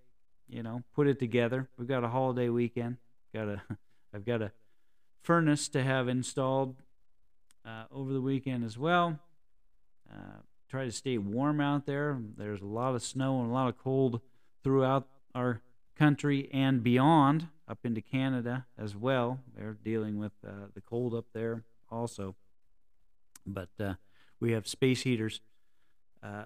you 0.49 0.63
know, 0.63 0.83
put 0.95 1.07
it 1.07 1.19
together. 1.19 1.69
We've 1.79 1.89
got 1.89 2.05
a 2.05 2.09
holiday 2.09 2.49
weekend. 2.49 2.99
Got 3.35 3.49
a, 3.49 3.63
I've 4.15 4.25
got 4.25 4.43
a 4.43 4.53
furnace 5.23 5.69
to 5.71 5.83
have 5.83 6.09
installed 6.09 6.77
uh, 7.65 7.85
over 7.91 8.13
the 8.13 8.21
weekend 8.21 8.65
as 8.65 8.79
well. 8.79 9.19
Uh, 10.11 10.41
try 10.69 10.85
to 10.85 10.93
stay 10.93 11.19
warm 11.19 11.61
out 11.61 11.87
there. 11.87 12.19
There's 12.37 12.61
a 12.61 12.67
lot 12.67 12.95
of 12.95 13.03
snow 13.03 13.41
and 13.41 13.51
a 13.51 13.53
lot 13.55 13.69
of 13.69 13.79
cold 13.79 14.21
throughout 14.63 15.09
our 15.35 15.63
country 15.97 16.49
and 16.53 16.83
beyond, 16.83 17.49
up 17.69 17.79
into 17.85 18.01
Canada 18.01 18.67
as 18.79 18.95
well. 18.95 19.41
They're 19.57 19.77
dealing 19.85 20.19
with 20.19 20.33
uh, 20.47 20.69
the 20.75 20.81
cold 20.81 21.15
up 21.15 21.27
there 21.33 21.65
also. 21.91 22.35
But 23.47 23.71
uh, 23.79 23.95
we 24.41 24.53
have 24.53 24.67
space 24.67 25.03
heaters 25.03 25.41
uh, 26.23 26.45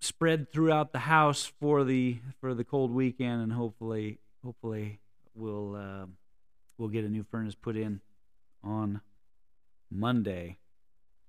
spread 0.00 0.52
throughout 0.52 0.92
the 0.92 1.00
house 1.00 1.50
for 1.60 1.84
the 1.84 2.18
for 2.40 2.54
the 2.54 2.64
cold 2.64 2.92
weekend, 2.92 3.42
and 3.42 3.52
hopefully, 3.52 4.18
hopefully 4.44 5.00
we'll 5.34 5.74
uh, 5.74 6.06
we'll 6.78 6.88
get 6.88 7.04
a 7.04 7.08
new 7.08 7.24
furnace 7.24 7.54
put 7.54 7.76
in 7.76 8.00
on 8.62 9.00
Monday. 9.90 10.58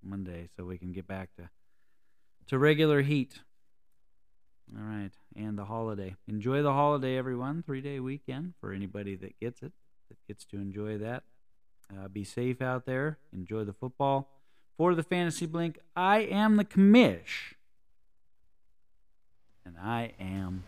Monday, 0.06 0.50
so 0.58 0.66
we 0.66 0.78
can 0.78 0.92
get 0.92 1.08
back 1.08 1.30
to 1.38 1.50
to 2.48 2.60
regular 2.60 3.02
heat. 3.02 3.40
All 4.76 4.84
right, 4.84 5.12
and 5.36 5.58
the 5.58 5.66
holiday. 5.66 6.16
Enjoy 6.28 6.62
the 6.62 6.74
holiday, 6.74 7.18
everyone. 7.18 7.64
Three 7.64 7.82
day 7.82 8.00
weekend 8.00 8.54
for 8.60 8.74
anybody 8.74 9.16
that 9.16 9.40
gets 9.40 9.62
it, 9.62 9.72
that 10.10 10.18
gets 10.28 10.46
to 10.46 10.58
enjoy 10.58 10.98
that. 10.98 11.24
Uh, 11.92 12.08
be 12.08 12.24
safe 12.24 12.62
out 12.62 12.86
there. 12.86 13.18
Enjoy 13.32 13.64
the 13.64 13.74
football. 13.74 14.30
For 14.78 14.96
the 14.96 15.04
Fantasy 15.04 15.46
Blink, 15.46 15.80
I 15.96 16.20
am 16.20 16.56
the 16.56 16.66
commish. 16.66 17.54
And 19.66 19.76
I 19.78 20.14
am 20.20 20.64